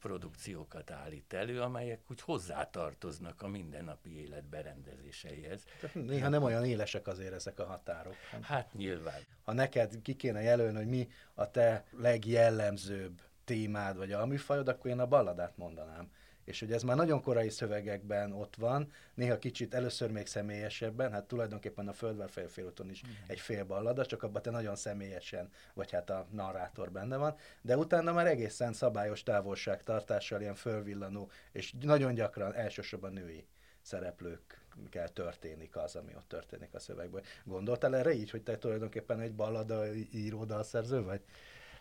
produkciókat 0.01 0.91
állít 0.91 1.33
elő, 1.33 1.61
amelyek 1.61 2.01
úgy 2.11 2.21
hozzátartoznak 2.21 3.43
a 3.43 3.49
mindennapi 3.49 4.21
élet 4.21 4.45
berendezéseihez. 4.45 5.65
Néha 5.93 6.29
nem 6.29 6.43
olyan 6.43 6.65
élesek 6.65 7.07
azért 7.07 7.33
ezek 7.33 7.59
a 7.59 7.67
határok. 7.67 8.15
Hát 8.43 8.73
nyilván. 8.75 9.21
Ha 9.45 9.53
neked 9.53 10.03
ki 10.03 10.15
kéne 10.15 10.43
jelölni, 10.43 10.77
hogy 10.77 10.89
mi 10.89 11.09
a 11.35 11.51
te 11.51 11.85
legjellemzőbb 11.91 13.21
témád 13.45 13.97
vagy 13.97 14.13
a 14.13 14.27
műfajod, 14.27 14.69
akkor 14.69 14.91
én 14.91 15.01
a 15.01 15.07
balladát 15.07 15.57
mondanám 15.57 16.11
és 16.47 16.61
hogy 16.61 16.73
ez 16.73 16.83
már 16.83 16.97
nagyon 16.97 17.23
korai 17.23 17.49
szövegekben 17.49 18.33
ott 18.33 18.57
van, 18.57 18.93
néha 19.15 19.39
kicsit 19.39 19.75
először 19.75 20.11
még 20.11 20.27
személyesebben, 20.27 21.13
hát 21.13 21.25
tulajdonképpen 21.25 21.89
a 21.89 21.93
Földvel 21.93 22.29
félfélúton 22.29 22.91
is 22.91 23.03
mm. 23.07 23.11
egy 23.27 23.41
fél 23.41 23.65
ballada, 23.65 24.07
csak 24.07 24.23
abban 24.23 24.43
te 24.43 24.51
nagyon 24.51 24.77
személyesen, 24.77 25.51
vagy 25.75 25.91
hát 25.91 26.11
a 26.11 26.27
narrátor 26.31 26.91
benne 26.91 27.17
van, 27.17 27.37
de 27.61 27.77
utána 27.77 28.13
már 28.13 28.27
egészen 28.27 28.73
szabályos 28.73 29.23
távolságtartással, 29.23 30.41
ilyen 30.41 30.55
fölvillanó, 30.55 31.31
és 31.53 31.75
nagyon 31.81 32.15
gyakran 32.15 32.55
elsősorban 32.55 33.13
női 33.13 33.47
szereplőkkel 33.83 35.09
történik 35.13 35.77
az, 35.77 35.97
ami 35.97 36.15
ott 36.17 36.29
történik 36.29 36.75
a 36.75 36.79
szövegben. 36.79 37.23
Gondoltál 37.45 37.97
erre 37.97 38.13
így, 38.13 38.31
hogy 38.31 38.43
te 38.43 38.59
tulajdonképpen 38.59 39.21
egy 39.21 39.35
ballada 39.35 39.95
író, 39.95 40.45
dalszerző 40.45 41.03
vagy? 41.03 41.21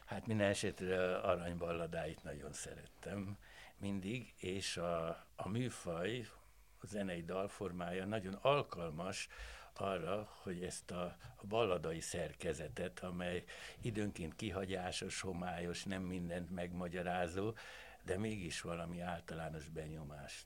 Hát 0.06 0.28
minden 0.28 0.50
esetre 0.50 1.18
aranyballadáit 1.18 2.24
nagyon 2.24 2.54
szerettem 2.54 3.38
mindig, 3.80 4.34
és 4.38 4.78
a, 4.78 5.08
a 5.36 5.48
műfaj, 5.48 6.28
a 6.80 6.86
zenei 6.86 7.24
dalformája 7.24 8.06
nagyon 8.06 8.34
alkalmas 8.34 9.28
arra, 9.74 10.30
hogy 10.42 10.64
ezt 10.64 10.92
a 10.92 11.18
balladai 11.48 12.00
szerkezetet, 12.00 13.00
amely 13.00 13.44
időnként 13.82 14.36
kihagyásos, 14.36 15.22
homályos, 15.22 15.84
nem 15.84 16.04
mindent 16.04 16.50
megmagyarázó, 16.50 17.54
de 18.04 18.18
mégis 18.18 18.62
valami 18.62 19.00
általános 19.00 19.70
benyomást 19.70 20.46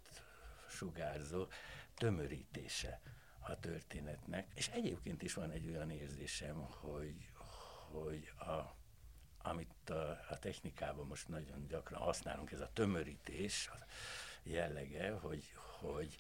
sugárzó 0.69 1.47
tömörítése 1.95 3.01
a 3.39 3.59
történetnek. 3.59 4.47
És 4.53 4.67
egyébként 4.67 5.21
is 5.21 5.33
van 5.33 5.51
egy 5.51 5.67
olyan 5.67 5.89
érzésem, 5.89 6.55
hogy, 6.55 7.29
hogy 7.91 8.31
a, 8.37 8.77
amit 9.41 9.89
a, 9.89 10.19
a 10.29 10.39
technikában 10.39 11.07
most 11.07 11.27
nagyon 11.27 11.67
gyakran 11.67 12.01
használunk, 12.01 12.51
ez 12.51 12.61
a 12.61 12.69
tömörítés 12.73 13.69
jellege, 14.43 15.11
hogy, 15.11 15.43
hogy 15.79 16.17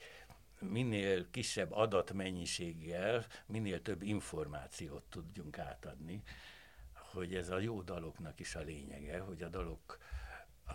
minél 0.59 1.29
kisebb 1.29 1.71
adatmennyiséggel, 1.71 3.25
minél 3.45 3.81
több 3.81 4.01
információt 4.01 5.03
tudjunk 5.09 5.57
átadni, 5.57 6.23
hogy 6.93 7.35
ez 7.35 7.49
a 7.49 7.59
jó 7.59 7.81
daloknak 7.81 8.39
is 8.39 8.55
a 8.55 8.59
lényege, 8.59 9.19
hogy 9.19 9.41
a 9.41 9.49
dalok 9.49 9.97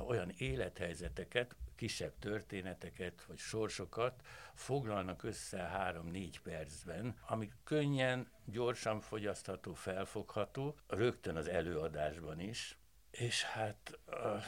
olyan 0.07 0.33
élethelyzeteket, 0.37 1.57
kisebb 1.74 2.12
történeteket 2.18 3.24
vagy 3.26 3.38
sorsokat 3.38 4.22
foglalnak 4.54 5.22
össze 5.22 5.58
három-négy 5.58 6.40
percben, 6.40 7.16
ami 7.26 7.50
könnyen, 7.64 8.28
gyorsan 8.44 9.00
fogyasztható, 9.00 9.74
felfogható, 9.74 10.76
rögtön 10.87 11.37
az 11.37 11.48
előadásban 11.48 12.40
is, 12.40 12.78
és 13.10 13.42
hát 13.42 13.98
a, 14.06 14.40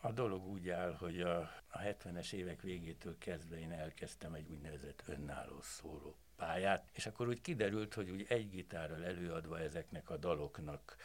a 0.00 0.12
dolog 0.12 0.46
úgy 0.46 0.68
áll, 0.68 0.94
hogy 0.94 1.20
a, 1.20 1.38
a 1.68 1.78
70-es 1.78 2.32
évek 2.32 2.62
végétől 2.62 3.18
kezdve 3.18 3.58
én 3.58 3.72
elkezdtem 3.72 4.34
egy 4.34 4.48
úgynevezett 4.48 5.02
önálló 5.06 5.60
szóló 5.62 6.16
pályát, 6.36 6.88
és 6.92 7.06
akkor 7.06 7.28
úgy 7.28 7.40
kiderült, 7.40 7.94
hogy 7.94 8.10
úgy 8.10 8.26
egy 8.28 8.50
gitárral 8.50 9.04
előadva 9.04 9.60
ezeknek 9.60 10.10
a 10.10 10.16
daloknak 10.16 10.96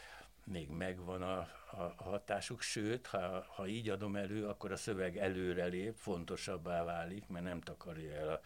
még 0.45 0.69
megvan 0.69 1.21
a, 1.21 1.37
a 1.71 1.93
hatásuk, 1.97 2.61
sőt, 2.61 3.07
ha, 3.07 3.45
ha 3.47 3.67
így 3.67 3.89
adom 3.89 4.15
elő, 4.15 4.47
akkor 4.47 4.71
a 4.71 4.75
szöveg 4.75 5.17
előre 5.17 5.65
lép, 5.65 5.95
fontosabbá 5.95 6.83
válik, 6.83 7.27
mert 7.27 7.45
nem 7.45 7.61
takarja 7.61 8.13
el 8.13 8.29
a, 8.29 8.39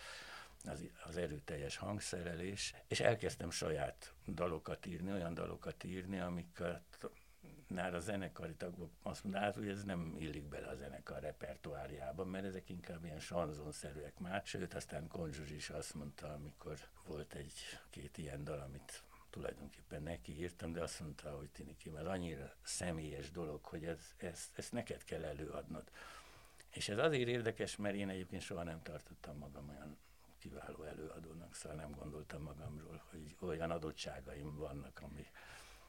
az, 0.70 0.86
az 1.08 1.18
erőteljes 1.18 1.78
hangszerelés, 1.78 2.74
és 2.88 3.00
elkezdtem 3.00 3.52
saját 3.52 4.14
dalokat 4.26 4.86
írni, 4.86 5.12
olyan 5.12 5.34
dalokat 5.34 5.84
írni, 5.84 6.20
amiket 6.20 7.12
nál 7.68 7.94
a 7.94 8.00
zenekari 8.00 8.54
tagok 8.54 8.92
azt 9.02 9.24
mondták, 9.24 9.44
hát, 9.44 9.56
hogy 9.56 9.68
ez 9.68 9.84
nem 9.84 10.16
illik 10.20 10.44
bele 10.44 10.68
a 10.68 10.76
zenekar 10.76 11.20
repertoárjába, 11.22 12.26
mert 12.26 12.46
ezek 12.46 12.70
inkább 12.70 13.06
ilyen 13.06 13.20
sanzonszerűek 13.20 14.20
már. 14.20 14.42
Sőt, 14.46 14.74
aztán 14.74 15.08
Konzsuzs 15.08 15.52
is 15.52 15.70
azt 15.70 15.94
mondta, 15.94 16.34
amikor 16.34 16.78
volt 17.06 17.34
egy-két 17.34 18.18
ilyen 18.18 18.44
dal, 18.44 18.60
amit 18.60 19.04
tulajdonképpen 19.34 20.04
neki 20.04 20.38
írtam, 20.40 20.74
de 20.74 20.82
azt 20.82 21.00
mondta, 21.00 21.38
hogy 21.38 21.50
Tinikém, 21.50 21.96
ez 21.96 22.06
annyira 22.06 22.56
személyes 22.64 23.32
dolog, 23.32 23.66
hogy 23.66 23.86
ez, 23.86 24.00
ez, 24.18 24.50
ezt 24.56 24.72
neked 24.72 25.04
kell 25.04 25.24
előadnod. 25.24 25.84
És 26.70 26.90
ez 26.90 26.98
azért 26.98 27.28
érdekes, 27.28 27.76
mert 27.76 27.96
én 27.96 28.10
egyébként 28.10 28.42
soha 28.42 28.64
nem 28.64 28.82
tartottam 28.82 29.38
magam 29.38 29.70
olyan 29.70 29.98
kiváló 30.40 30.84
előadónak, 30.84 31.56
szóval 31.56 31.78
nem 31.78 31.92
gondoltam 31.92 32.42
magamról, 32.42 33.04
hogy 33.10 33.36
olyan 33.40 33.72
adottságaim 33.72 34.56
vannak, 34.56 35.02
ami... 35.04 35.28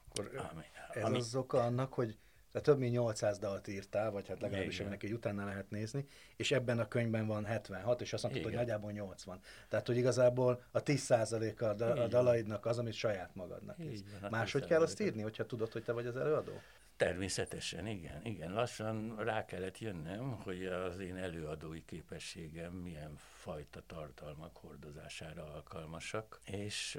Akkor 0.08 0.48
ami, 0.52 0.64
ez 0.92 1.02
ami, 1.02 1.16
az 1.16 1.34
oka 1.34 1.64
annak, 1.64 1.92
hogy 1.92 2.18
tehát 2.54 2.68
több 2.68 2.78
mint 2.78 2.92
800 2.92 3.38
dalt 3.38 3.68
írtál, 3.68 4.10
vagy 4.10 4.28
hát 4.28 4.40
legalábbis 4.40 4.80
aminek 4.80 5.02
egy 5.02 5.12
utána 5.12 5.44
lehet 5.44 5.70
nézni, 5.70 6.06
és 6.36 6.52
ebben 6.52 6.78
a 6.78 6.88
könyvben 6.88 7.26
van 7.26 7.44
76, 7.44 8.00
és 8.00 8.12
azt 8.12 8.22
mondtad, 8.22 8.44
hogy 8.44 8.54
nagyjából 8.54 8.92
80. 8.92 9.40
Tehát, 9.68 9.86
hogy 9.86 9.96
igazából 9.96 10.62
a 10.70 10.82
10% 10.82 11.58
a, 11.60 11.74
da- 11.74 11.98
a 11.98 12.06
dalaidnak 12.06 12.66
az, 12.66 12.78
amit 12.78 12.92
saját 12.92 13.34
magadnak 13.34 13.76
írsz. 13.78 14.02
Hát 14.20 14.30
Máshogy 14.30 14.64
kell 14.64 14.80
azt 14.82 15.00
írni, 15.00 15.22
hogyha 15.22 15.46
tudod, 15.46 15.72
hogy 15.72 15.82
te 15.82 15.92
vagy 15.92 16.06
az 16.06 16.16
előadó? 16.16 16.52
Természetesen, 16.96 17.86
igen, 17.86 18.24
igen. 18.24 18.52
Lassan 18.52 19.16
rá 19.18 19.44
kellett 19.44 19.78
jönnöm, 19.78 20.30
hogy 20.30 20.66
az 20.66 20.98
én 20.98 21.16
előadói 21.16 21.84
képességem 21.84 22.72
milyen 22.72 23.14
fajta 23.16 23.82
tartalmak 23.86 24.56
hordozására 24.56 25.52
alkalmasak, 25.54 26.40
és 26.44 26.98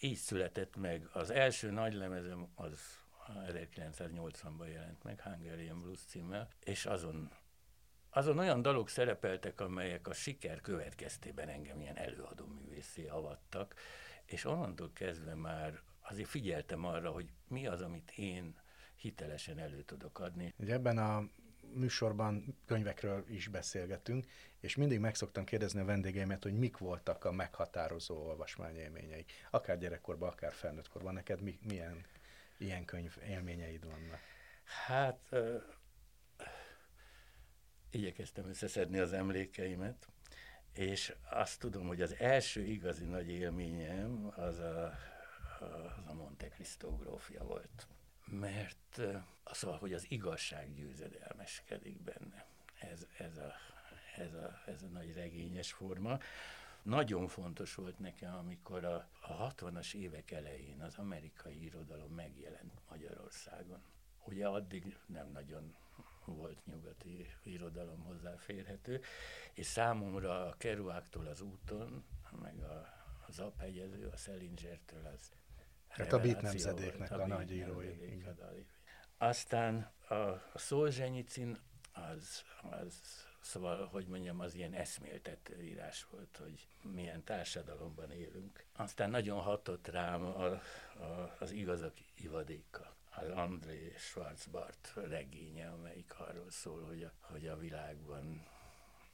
így 0.00 0.16
született 0.16 0.76
meg. 0.76 1.08
Az 1.12 1.30
első 1.30 1.70
nagy 1.70 1.94
lemezem 1.94 2.48
az 2.54 2.99
1980-ban 3.34 4.72
jelent 4.72 5.02
meg, 5.02 5.20
Hungarian 5.20 5.80
Blues 5.80 6.00
címmel, 6.00 6.48
és 6.64 6.86
azon 6.86 7.30
azon 8.12 8.38
olyan 8.38 8.62
dalok 8.62 8.88
szerepeltek, 8.88 9.60
amelyek 9.60 10.08
a 10.08 10.12
siker 10.12 10.60
következtében 10.60 11.48
engem 11.48 11.80
ilyen 11.80 11.96
előadó 11.96 12.46
művészé 12.46 13.06
avattak, 13.06 13.74
és 14.24 14.44
onnantól 14.44 14.90
kezdve 14.92 15.34
már 15.34 15.80
azért 16.00 16.28
figyeltem 16.28 16.84
arra, 16.84 17.10
hogy 17.10 17.32
mi 17.48 17.66
az, 17.66 17.82
amit 17.82 18.12
én 18.16 18.58
hitelesen 18.96 19.58
elő 19.58 19.82
tudok 19.82 20.18
adni. 20.18 20.54
Ugye 20.58 20.72
ebben 20.72 20.98
a 20.98 21.28
műsorban 21.74 22.56
könyvekről 22.66 23.24
is 23.28 23.48
beszélgetünk, 23.48 24.26
és 24.60 24.76
mindig 24.76 24.98
meg 24.98 25.14
szoktam 25.14 25.44
kérdezni 25.44 25.80
a 25.80 25.84
vendégeimet, 25.84 26.42
hogy 26.42 26.58
mik 26.58 26.78
voltak 26.78 27.24
a 27.24 27.32
meghatározó 27.32 28.26
olvasmányélményeik. 28.26 29.32
Akár 29.50 29.78
gyerekkorban, 29.78 30.28
akár 30.28 30.52
felnőttkorban. 30.52 31.14
Neked 31.14 31.40
mi, 31.40 31.58
milyen 31.62 32.04
ilyen 32.60 32.84
könyv 32.84 33.16
élményeid 33.28 33.86
vannak? 33.86 34.20
Hát 34.86 35.28
uh, 35.30 35.62
igyekeztem 37.90 38.48
összeszedni 38.48 38.98
az 38.98 39.12
emlékeimet, 39.12 40.08
és 40.72 41.14
azt 41.30 41.60
tudom, 41.60 41.86
hogy 41.86 42.02
az 42.02 42.14
első 42.18 42.64
igazi 42.64 43.04
nagy 43.04 43.28
élményem 43.28 44.32
az 44.36 44.58
a, 44.58 44.84
az 45.60 46.06
a 46.06 46.12
Monte 46.14 46.48
Cristo 46.48 46.96
grófja 46.96 47.44
volt. 47.44 47.86
Mert 48.24 48.98
uh, 48.98 49.16
szóval, 49.44 49.78
hogy 49.78 49.92
az 49.92 50.06
igazság 50.08 50.74
győzedelmeskedik 50.74 52.00
benne. 52.00 52.46
Ez, 52.78 53.06
ez, 53.18 53.36
a, 53.36 53.52
ez, 54.16 54.34
a, 54.34 54.62
ez 54.66 54.82
a 54.82 54.86
nagy 54.86 55.14
regényes 55.14 55.72
forma. 55.72 56.18
Nagyon 56.82 57.28
fontos 57.28 57.74
volt 57.74 57.98
nekem, 57.98 58.34
amikor 58.34 58.84
a, 58.84 59.08
a 59.20 59.52
60-as 59.54 59.94
évek 59.94 60.30
elején 60.30 60.82
az 60.82 60.96
amerikai 60.96 61.64
irodalom 61.64 62.12
megjelent 62.12 62.80
Magyarországon. 62.90 63.82
Ugye 64.24 64.46
addig 64.46 64.96
nem 65.06 65.30
nagyon 65.32 65.74
volt 66.24 66.66
nyugati 66.66 67.26
irodalom 67.42 68.00
hozzáférhető, 68.00 69.00
és 69.52 69.66
számomra 69.66 70.46
a 70.46 70.54
Kerouaktól 70.58 71.26
az 71.26 71.40
úton, 71.40 72.04
meg 72.42 72.62
a, 72.62 72.74
a 73.26 73.32
Zaphegyező, 73.32 74.08
a 74.12 74.16
Szelingertől 74.16 75.06
az 75.06 75.32
Hát 75.88 76.12
a 76.12 76.18
Beat 76.18 76.40
nemzedéknek 76.42 77.10
a, 77.10 77.22
a 77.22 77.26
nagy 77.26 77.52
írói. 77.52 78.22
Aztán 79.18 79.92
a, 80.08 80.14
a 80.14 80.40
Szolzsenyicin 80.54 81.58
az, 81.92 82.42
az 82.70 83.26
Szóval, 83.40 83.86
hogy 83.86 84.06
mondjam, 84.06 84.40
az 84.40 84.54
ilyen 84.54 84.72
eszméltető 84.72 85.62
írás 85.62 86.06
volt, 86.10 86.36
hogy 86.40 86.68
milyen 86.82 87.24
társadalomban 87.24 88.10
élünk. 88.10 88.64
Aztán 88.76 89.10
nagyon 89.10 89.40
hatott 89.40 89.88
rám 89.88 90.24
a, 90.24 90.44
a, 90.44 91.36
az 91.38 91.50
igazak 91.50 91.94
ivadéka 92.14 92.94
az 93.10 93.28
André 93.28 93.94
Schwarzbart 93.96 94.92
regénye, 94.94 95.68
amelyik 95.68 96.18
arról 96.18 96.50
szól, 96.50 96.82
hogy 96.84 97.02
a, 97.02 97.12
hogy 97.20 97.46
a 97.46 97.58
világban 97.58 98.46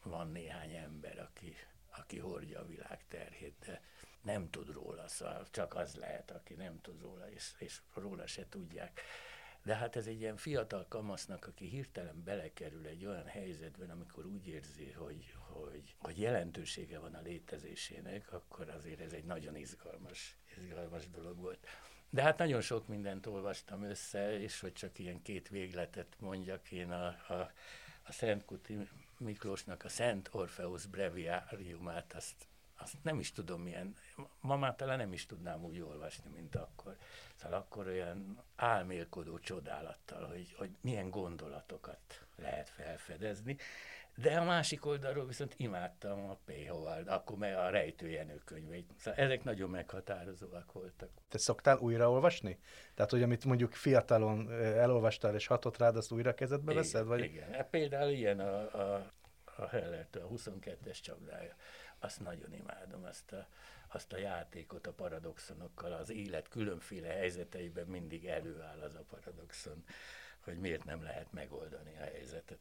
van 0.02 0.30
néhány 0.30 0.74
ember, 0.74 1.18
aki, 1.18 1.56
aki 1.90 2.18
hordja 2.18 2.60
a 2.60 2.66
világ 2.66 3.04
terhét, 3.08 3.54
de 3.66 3.82
nem 4.20 4.50
tud 4.50 4.72
róla, 4.72 5.08
szóval 5.08 5.46
csak 5.50 5.74
az 5.74 5.94
lehet, 5.94 6.30
aki 6.30 6.54
nem 6.54 6.80
tud 6.80 7.00
róla, 7.00 7.30
és, 7.30 7.54
és 7.58 7.80
róla 7.94 8.26
se 8.26 8.48
tudják. 8.48 9.00
De 9.66 9.74
hát 9.74 9.96
ez 9.96 10.06
egy 10.06 10.20
ilyen 10.20 10.36
fiatal 10.36 10.86
kamasznak, 10.88 11.46
aki 11.46 11.68
hirtelen 11.68 12.22
belekerül 12.24 12.86
egy 12.86 13.06
olyan 13.06 13.26
helyzetben, 13.26 13.90
amikor 13.90 14.26
úgy 14.26 14.48
érzi, 14.48 14.90
hogy, 14.90 15.34
hogy, 15.48 15.94
hogy 15.98 16.20
jelentősége 16.20 16.98
van 16.98 17.14
a 17.14 17.20
létezésének, 17.20 18.32
akkor 18.32 18.68
azért 18.68 19.00
ez 19.00 19.12
egy 19.12 19.24
nagyon 19.24 19.56
izgalmas, 19.56 20.36
izgalmas 20.56 21.10
dolog 21.10 21.38
volt. 21.38 21.66
De 22.10 22.22
hát 22.22 22.38
nagyon 22.38 22.60
sok 22.60 22.88
mindent 22.88 23.26
olvastam 23.26 23.82
össze, 23.82 24.40
és 24.40 24.60
hogy 24.60 24.72
csak 24.72 24.98
ilyen 24.98 25.22
két 25.22 25.48
végletet 25.48 26.16
mondjak, 26.18 26.70
én 26.70 26.90
a, 26.90 27.06
a, 27.06 27.52
a 28.02 28.12
Szent 28.12 28.44
Kuti 28.44 28.78
Miklósnak 29.18 29.84
a 29.84 29.88
Szent 29.88 30.28
Orfeusz 30.32 30.84
breviáriumát, 30.84 32.12
azt 32.12 32.48
azt 32.78 32.94
nem 33.02 33.18
is 33.18 33.32
tudom 33.32 33.62
milyen, 33.62 33.94
ma 34.40 34.56
már 34.56 34.74
talán 34.74 34.98
nem 34.98 35.12
is 35.12 35.26
tudnám 35.26 35.64
úgy 35.64 35.80
olvasni, 35.80 36.30
mint 36.34 36.54
akkor. 36.54 36.96
Szóval 37.34 37.58
akkor 37.58 37.86
olyan 37.86 38.42
álmélkodó 38.56 39.38
csodálattal, 39.38 40.26
hogy, 40.26 40.54
hogy 40.58 40.70
milyen 40.80 41.10
gondolatokat 41.10 42.26
lehet 42.36 42.68
felfedezni. 42.68 43.56
De 44.16 44.36
a 44.36 44.44
másik 44.44 44.86
oldalról 44.86 45.26
viszont 45.26 45.54
imádtam 45.56 46.30
a 46.30 46.38
P. 46.44 46.52
Howard, 46.68 47.08
akkor 47.08 47.36
meg 47.36 47.54
a 47.54 47.68
rejtőjenő 47.68 48.40
könyveit. 48.44 48.90
Szóval 48.98 49.24
ezek 49.24 49.44
nagyon 49.44 49.70
meghatározóak 49.70 50.72
voltak. 50.72 51.10
Te 51.28 51.38
szoktál 51.38 51.78
újraolvasni? 51.78 52.58
Tehát, 52.94 53.10
hogy 53.10 53.22
amit 53.22 53.44
mondjuk 53.44 53.72
fiatalon 53.72 54.50
elolvastál 54.52 55.34
és 55.34 55.46
hatott 55.46 55.78
rád, 55.78 55.96
azt 55.96 56.12
újra 56.12 56.34
kezedbe 56.34 56.74
veszed? 56.74 57.06
Vagy? 57.06 57.22
Igen, 57.24 57.52
hát 57.52 57.70
például 57.70 58.10
ilyen 58.10 58.40
a, 58.40 58.58
a, 58.58 59.12
a 59.56 59.68
Hellertől, 59.68 60.22
a 60.22 60.28
22-es 60.28 61.00
csapdája 61.00 61.54
azt 61.98 62.20
nagyon 62.20 62.52
imádom, 62.52 63.04
azt 63.04 63.32
a, 63.32 63.46
azt 63.88 64.12
a 64.12 64.18
játékot 64.18 64.86
a 64.86 64.92
paradoxonokkal, 64.92 65.92
az 65.92 66.10
élet 66.10 66.48
különféle 66.48 67.08
helyzeteiben 67.08 67.86
mindig 67.86 68.26
előáll 68.26 68.80
az 68.80 68.94
a 68.94 69.04
paradoxon, 69.10 69.84
hogy 70.40 70.58
miért 70.58 70.84
nem 70.84 71.02
lehet 71.02 71.32
megoldani 71.32 71.96
a 71.96 72.02
helyzetet. 72.02 72.58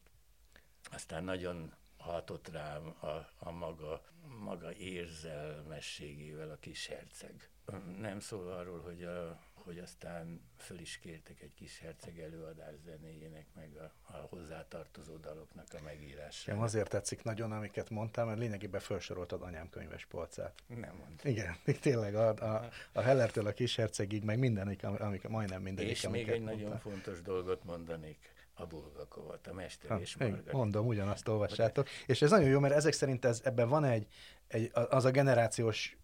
Aztán 0.90 1.24
nagyon 1.24 1.74
hatott 1.96 2.48
rám 2.48 2.96
a, 3.00 3.28
a 3.38 3.50
maga, 3.50 4.02
maga 4.38 4.72
érzelmességével 4.72 6.50
a 6.50 6.58
kis 6.58 6.86
herceg. 6.86 7.50
Nem 7.98 8.20
szól 8.20 8.52
arról, 8.52 8.80
hogy 8.80 9.04
a, 9.04 9.40
hogy 9.66 9.78
aztán 9.78 10.40
föl 10.56 10.78
is 10.78 10.98
kértek 10.98 11.40
egy 11.40 11.54
kis 11.54 11.78
herceg 11.78 12.18
előadás 12.18 12.74
zenéjének, 12.84 13.46
meg 13.54 13.76
a, 13.76 14.12
a 14.12 14.16
hozzátartozó 14.16 15.16
daloknak 15.16 15.66
a 15.72 15.82
megírása. 15.84 16.52
Nem, 16.52 16.60
azért 16.60 16.88
tetszik 16.88 17.22
nagyon, 17.22 17.52
amiket 17.52 17.90
mondtam, 17.90 18.26
mert 18.26 18.38
lényegében 18.38 18.80
felsoroltad 18.80 19.42
anyám 19.42 19.68
könyves 19.68 20.04
polcát. 20.04 20.62
Nem 20.66 20.96
mondtam. 20.96 21.30
Igen, 21.30 21.56
tényleg 21.80 22.14
a, 22.14 22.28
a, 22.28 22.68
a 22.92 23.00
Hellertől 23.00 23.46
a 23.46 23.52
kis 23.52 23.76
hercegig, 23.76 24.24
meg 24.24 24.38
mindenik, 24.38 24.84
amik, 24.84 25.28
majdnem 25.28 25.62
mindenik, 25.62 25.92
És 25.92 26.08
még 26.08 26.28
egy 26.28 26.40
mondtam. 26.40 26.58
nagyon 26.58 26.78
fontos 26.78 27.22
dolgot 27.22 27.64
mondanék 27.64 28.34
a 28.54 28.66
Bulgakovat, 28.66 29.46
a 29.46 29.52
Mester 29.52 29.90
ha, 29.90 30.00
és 30.00 30.16
Margarit. 30.16 30.52
Mondom, 30.52 30.86
ugyanazt 30.86 31.28
olvassátok. 31.28 31.88
És 32.06 32.22
ez 32.22 32.30
nagyon 32.30 32.48
jó, 32.48 32.60
mert 32.60 32.74
ezek 32.74 32.92
szerint 32.92 33.24
ez, 33.24 33.40
ebben 33.44 33.68
van 33.68 33.84
egy, 33.84 34.06
egy, 34.48 34.70
az 34.72 35.04
a 35.04 35.10
generációs 35.10 35.96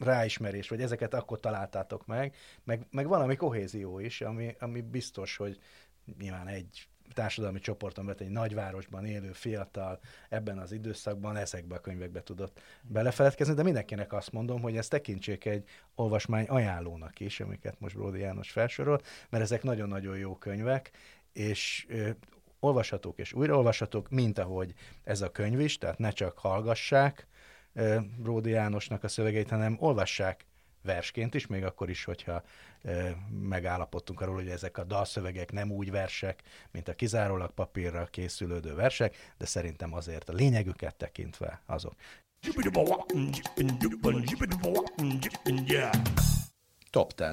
ráismerés, 0.00 0.68
vagy 0.68 0.82
ezeket 0.82 1.14
akkor 1.14 1.40
találtátok 1.40 2.06
meg, 2.06 2.36
meg, 2.64 2.86
meg 2.90 3.08
valami 3.08 3.36
kohézió 3.36 3.98
is, 3.98 4.20
ami, 4.20 4.56
ami 4.58 4.80
biztos, 4.80 5.36
hogy 5.36 5.58
nyilván 6.18 6.46
egy 6.46 6.88
társadalmi 7.14 7.58
csoporton 7.58 8.06
belül 8.06 8.26
egy 8.26 8.32
nagyvárosban 8.32 9.06
élő 9.06 9.32
fiatal 9.32 10.00
ebben 10.28 10.58
az 10.58 10.72
időszakban 10.72 11.36
ezekbe 11.36 11.74
a 11.74 11.80
könyvekbe 11.80 12.22
tudott 12.22 12.60
belefeledkezni, 12.82 13.54
de 13.54 13.62
mindenkinek 13.62 14.12
azt 14.12 14.32
mondom, 14.32 14.60
hogy 14.60 14.76
ezt 14.76 14.90
tekintsék 14.90 15.44
egy 15.44 15.68
olvasmány 15.94 16.46
ajánlónak 16.46 17.20
is, 17.20 17.40
amiket 17.40 17.80
most 17.80 17.94
Bródi 17.94 18.18
János 18.18 18.50
felsorol, 18.50 19.00
mert 19.28 19.42
ezek 19.42 19.62
nagyon-nagyon 19.62 20.18
jó 20.18 20.36
könyvek, 20.36 20.90
és 21.32 21.86
ö, 21.88 22.10
olvashatók 22.60 23.18
és 23.18 23.32
újraolvashatók, 23.32 24.10
mint 24.10 24.38
ahogy 24.38 24.74
ez 25.04 25.20
a 25.20 25.30
könyv 25.30 25.60
is, 25.60 25.78
tehát 25.78 25.98
ne 25.98 26.10
csak 26.10 26.38
hallgassák, 26.38 27.26
Bródi 28.16 28.50
Jánosnak 28.50 29.04
a 29.04 29.08
szövegeit, 29.08 29.50
hanem 29.50 29.76
olvassák 29.80 30.44
versként 30.82 31.34
is, 31.34 31.46
még 31.46 31.64
akkor 31.64 31.90
is, 31.90 32.04
hogyha 32.04 32.42
e, 32.82 33.16
megállapodtunk 33.30 34.20
arról, 34.20 34.34
hogy 34.34 34.48
ezek 34.48 34.78
a 34.78 34.84
dalszövegek 34.84 35.52
nem 35.52 35.70
úgy 35.70 35.90
versek, 35.90 36.42
mint 36.70 36.88
a 36.88 36.94
kizárólag 36.94 37.50
papírra 37.50 38.06
készülődő 38.06 38.74
versek, 38.74 39.32
de 39.38 39.46
szerintem 39.46 39.94
azért 39.94 40.28
a 40.28 40.32
lényegüket 40.32 40.96
tekintve 40.96 41.62
azok. 41.66 41.94
Top 46.90 47.12
10. 47.12 47.28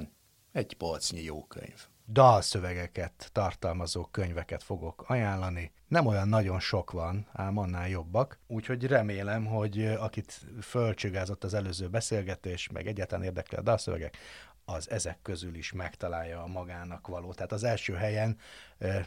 Egy 0.51 0.73
polcnyi 0.73 1.23
jó 1.23 1.45
könyv 1.45 1.87
dalszövegeket 2.07 3.29
tartalmazó 3.31 4.05
könyveket 4.05 4.63
fogok 4.63 5.03
ajánlani. 5.07 5.71
Nem 5.87 6.05
olyan 6.05 6.27
nagyon 6.27 6.59
sok 6.59 6.91
van, 6.91 7.27
ám 7.33 7.57
annál 7.57 7.89
jobbak, 7.89 8.39
úgyhogy 8.47 8.85
remélem, 8.85 9.45
hogy 9.45 9.85
akit 9.85 10.41
fölcsigázott 10.61 11.43
az 11.43 11.53
előző 11.53 11.87
beszélgetés, 11.87 12.69
meg 12.69 12.87
egyáltalán 12.87 13.25
érdekli 13.25 13.57
a 13.57 13.61
dalszövegek, 13.61 14.17
az 14.65 14.89
ezek 14.89 15.21
közül 15.21 15.55
is 15.55 15.71
megtalálja 15.71 16.43
a 16.43 16.47
magának 16.47 17.07
való. 17.07 17.33
Tehát 17.33 17.51
az 17.51 17.63
első 17.63 17.93
helyen 17.93 18.37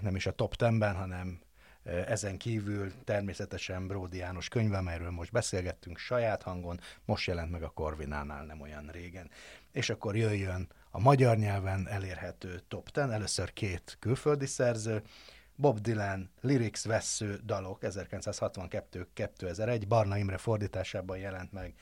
nem 0.01 0.16
is 0.16 0.26
a 0.26 0.32
top 0.32 0.55
10-ben, 0.59 0.94
hanem 0.94 1.40
ezen 1.84 2.38
kívül 2.38 2.92
természetesen 3.04 3.86
Bródi 3.86 4.16
János 4.16 4.48
könyve, 4.48 4.76
amelyről 4.76 5.10
most 5.10 5.32
beszélgettünk 5.32 5.98
saját 5.98 6.42
hangon, 6.42 6.80
most 7.04 7.26
jelent 7.26 7.50
meg 7.50 7.62
a 7.62 7.68
Korvinánál 7.68 8.44
nem 8.44 8.60
olyan 8.60 8.88
régen. 8.92 9.30
És 9.72 9.90
akkor 9.90 10.16
jöjjön 10.16 10.68
a 10.90 11.00
magyar 11.00 11.36
nyelven 11.36 11.88
elérhető 11.88 12.60
top 12.68 12.90
10, 12.90 13.04
először 13.04 13.52
két 13.52 13.96
külföldi 14.00 14.46
szerző, 14.46 15.02
Bob 15.54 15.80
Dylan 15.80 16.30
Lyrics 16.40 16.84
vesző 16.84 17.40
dalok 17.44 17.78
1962-2001, 17.82 19.82
Barna 19.88 20.16
Imre 20.16 20.38
fordításában 20.38 21.18
jelent 21.18 21.52
meg 21.52 21.74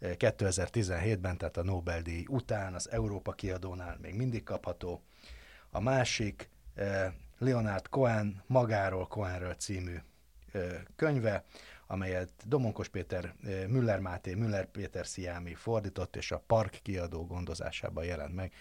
2017-ben, 0.00 1.38
tehát 1.38 1.56
a 1.56 1.62
Nobel-díj 1.62 2.24
után, 2.28 2.74
az 2.74 2.90
Európa 2.90 3.32
kiadónál 3.32 3.98
még 4.00 4.14
mindig 4.14 4.42
kapható. 4.42 5.02
A 5.70 5.80
másik 5.80 6.50
Leonard 7.40 7.88
Cohen 7.88 8.42
magáról, 8.46 9.06
Cohenről 9.06 9.54
című 9.54 9.96
könyve, 10.96 11.44
amelyet 11.86 12.30
Domonkos 12.44 12.88
Péter, 12.88 13.34
Müller 13.68 14.00
Máté, 14.00 14.34
Müller 14.34 14.66
Péter 14.66 15.06
Sziámi 15.06 15.54
fordított, 15.54 16.16
és 16.16 16.30
a 16.30 16.42
Park 16.46 16.78
kiadó 16.82 17.26
gondozásában 17.26 18.04
jelent 18.04 18.34
meg, 18.34 18.52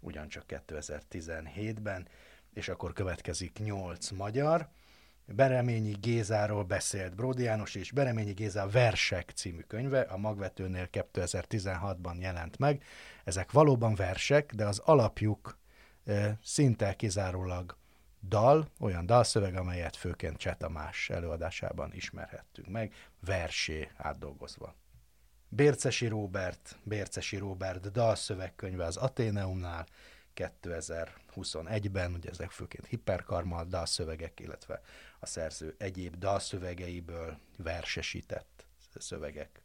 ugyancsak 0.00 0.44
2017-ben, 0.48 2.08
és 2.54 2.68
akkor 2.68 2.92
következik 2.92 3.58
nyolc 3.58 4.10
magyar. 4.10 4.68
Bereményi 5.24 5.92
Gézáról 6.00 6.64
beszélt 6.64 7.14
Bródi 7.14 7.42
János, 7.42 7.74
és 7.74 7.92
Bereményi 7.92 8.32
Géza 8.32 8.68
Versek 8.68 9.30
című 9.30 9.60
könyve, 9.60 10.00
a 10.00 10.16
Magvetőnél 10.16 10.88
2016-ban 10.92 12.18
jelent 12.20 12.58
meg. 12.58 12.84
Ezek 13.24 13.52
valóban 13.52 13.94
versek, 13.94 14.54
de 14.54 14.66
az 14.66 14.78
alapjuk 14.78 15.58
szinte 16.42 16.94
kizárólag 16.94 17.76
dal, 18.22 18.68
olyan 18.80 19.06
dalszöveg, 19.06 19.56
amelyet 19.56 19.96
főként 19.96 20.36
Cseh 20.36 20.54
Tamás 20.54 21.10
előadásában 21.10 21.92
ismerhettünk 21.94 22.68
meg, 22.68 22.94
versé 23.20 23.90
átdolgozva. 23.96 24.74
Bércesi 25.48 26.06
Róbert, 26.06 26.78
Bércesi 26.82 27.36
Róbert 27.36 27.90
dalszövegkönyve 27.92 28.84
az 28.84 28.96
Ateneumnál 28.96 29.86
2021-ben, 30.34 32.14
ugye 32.14 32.30
ezek 32.30 32.50
főként 32.50 32.86
hiperkarmal 32.86 33.64
dalszövegek, 33.64 34.40
illetve 34.40 34.80
a 35.18 35.26
szerző 35.26 35.74
egyéb 35.78 36.16
dalszövegeiből 36.16 37.38
versesített 37.56 38.66
szövegek. 38.94 39.62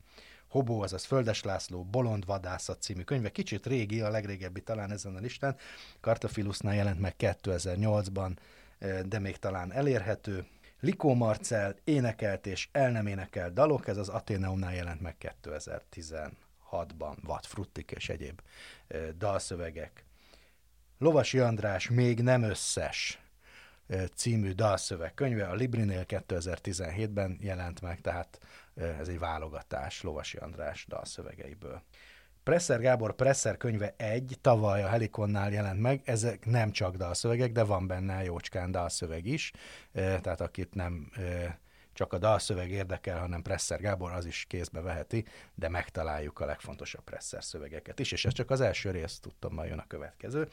Hobó, 0.54 0.82
azaz 0.82 1.06
Földes 1.06 1.43
László, 1.43 1.84
Bolond 1.84 2.26
Vadászat 2.26 2.82
című 2.82 3.01
könyve, 3.01 3.30
kicsit 3.30 3.66
régi, 3.66 4.01
a 4.01 4.10
legrégebbi 4.10 4.62
talán 4.62 4.91
ezen 4.91 5.16
a 5.16 5.20
listán, 5.20 5.56
Kartafilusnál 5.99 6.76
jelent 6.76 6.99
meg 6.99 7.14
2008-ban, 7.18 8.38
eh, 8.80 9.01
de 9.01 9.20
még 9.20 9.38
talán 9.38 9.72
elérhető. 9.72 10.45
Likó 10.80 11.14
Marcel 11.14 11.76
énekelt 11.84 12.47
és 12.47 12.70
el 12.72 12.91
nem 12.91 13.08
énekelt 13.08 13.54
dalok, 13.54 13.88
ez 13.88 13.97
az 13.97 14.10
Ateneumnál 14.10 14.76
jelent 14.76 15.01
meg 15.01 15.16
2016-ban, 15.51 17.16
Vad 17.24 17.45
Fruttik 17.45 17.91
és 17.91 18.10
egyéb 18.10 18.41
dalszövegek. 19.18 20.06
Lovasi 20.97 21.39
András 21.39 21.89
még 21.89 22.22
nem 22.22 22.43
összes 22.43 23.22
című 24.16 24.52
dalszöveg 24.52 25.14
könyve, 25.14 25.48
a 25.48 25.54
Librinél 25.54 26.06
2017-ben 26.08 27.38
jelent 27.41 27.82
meg, 27.82 28.02
tehát 28.02 28.39
ez 28.76 29.08
egy 29.08 29.20
válogatás 29.20 30.02
Lovasi 30.02 30.38
András 30.38 30.86
dalszövegeiből. 30.89 31.82
Presser 32.44 32.80
Gábor 32.80 33.16
Presser 33.16 33.58
könyve 33.58 33.94
egy, 33.98 34.38
tavaly 34.41 34.84
a 34.84 34.88
Helikonnál 34.88 35.52
jelent 35.52 35.80
meg, 35.80 36.02
ezek 36.06 36.46
nem 36.46 36.72
csak 36.72 36.96
dalszövegek, 36.96 37.52
de 37.52 37.64
van 37.64 37.88
benne 37.88 38.24
jócskán 38.24 38.72
dalszöveg 38.72 39.26
is, 39.26 39.52
tehát 39.94 40.41
akit 40.41 40.74
nem 40.74 41.12
csak 41.94 42.14
a 42.14 42.18
dalszöveg 42.18 42.72
érdekel, 42.72 43.20
hanem 43.20 43.41
Presser 43.41 43.80
Gábor 43.80 44.12
az 44.12 44.26
is 44.26 44.46
kézbe 44.50 44.82
veheti, 44.82 45.26
de 45.56 45.70
megtaláljuk 45.70 46.39
a 46.39 46.46
legfontosabb 46.46 47.04
Presser 47.04 47.44
szövegeket 47.44 48.00
is, 48.00 48.12
és 48.12 48.26
ez 48.26 48.34
csak 48.34 48.52
az 48.52 48.62
első 48.62 48.91
rész, 48.91 49.20
tudtam, 49.20 49.54
majd 49.54 49.70
jön 49.70 49.80
a 49.80 49.88
következő. 49.88 50.48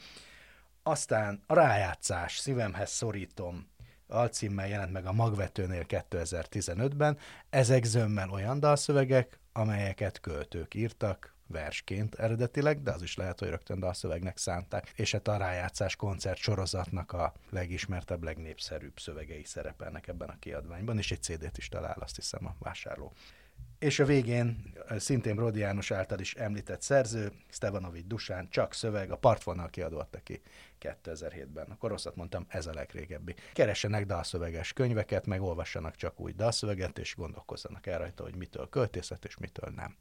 Aztán 0.83 1.43
a 1.47 1.53
rájátszás, 1.53 2.37
szívemhez 2.37 2.89
szorítom, 2.89 3.69
alcímmel 4.07 4.67
jelent 4.67 4.91
meg 4.91 5.05
a 5.05 5.11
Magvetőnél 5.11 5.85
2015-ben. 5.87 7.17
Ezek 7.49 7.83
zömmel 7.83 8.29
olyan 8.29 8.59
dalszövegek, 8.59 9.39
amelyeket 9.51 10.19
költők 10.19 10.73
írtak, 10.73 11.35
versként 11.47 12.15
eredetileg, 12.15 12.81
de 12.81 12.91
az 12.91 13.01
is 13.01 13.15
lehet, 13.15 13.39
hogy 13.39 13.49
rögtön 13.49 13.79
dalszövegnek 13.79 14.37
szánták, 14.37 14.91
és 14.95 15.11
hát 15.11 15.27
a 15.27 15.37
rájátszás 15.37 15.95
koncert 15.95 16.39
sorozatnak 16.39 17.11
a 17.11 17.33
legismertebb, 17.49 18.23
legnépszerűbb 18.23 18.99
szövegei 18.99 19.43
szerepelnek 19.43 20.07
ebben 20.07 20.29
a 20.29 20.39
kiadványban, 20.39 20.97
és 20.97 21.11
egy 21.11 21.21
CD-t 21.21 21.57
is 21.57 21.69
talál, 21.69 21.97
azt 21.99 22.15
hiszem 22.15 22.45
a 22.45 22.55
vásárló. 22.59 23.13
És 23.81 23.99
a 23.99 24.05
végén 24.05 24.73
szintén 24.97 25.35
Rodi 25.35 25.59
János 25.59 25.91
által 25.91 26.19
is 26.19 26.33
említett 26.33 26.81
szerző, 26.81 27.31
Stevanovic 27.49 28.07
Dusán, 28.07 28.47
csak 28.49 28.73
szöveg, 28.73 29.11
a 29.11 29.15
partvonal 29.15 29.69
kiadó 29.69 29.99
adta 29.99 30.19
ki 30.23 30.41
2007-ben. 30.81 31.65
Akkor 31.69 31.89
rosszat 31.89 32.15
mondtam, 32.15 32.45
ez 32.47 32.65
a 32.65 32.73
legrégebbi. 32.73 33.35
Keressenek 33.53 34.05
dalszöveges 34.05 34.73
könyveket, 34.73 35.25
meg 35.25 35.41
olvassanak 35.41 35.95
csak 35.95 36.19
úgy 36.19 36.35
dalszöveget, 36.35 36.99
és 36.99 37.15
gondolkozzanak 37.15 37.87
el 37.87 37.97
rajta, 37.97 38.23
hogy 38.23 38.35
mitől 38.35 38.69
költészet 38.69 39.25
és 39.25 39.37
mitől 39.37 39.73
nem. 39.75 39.97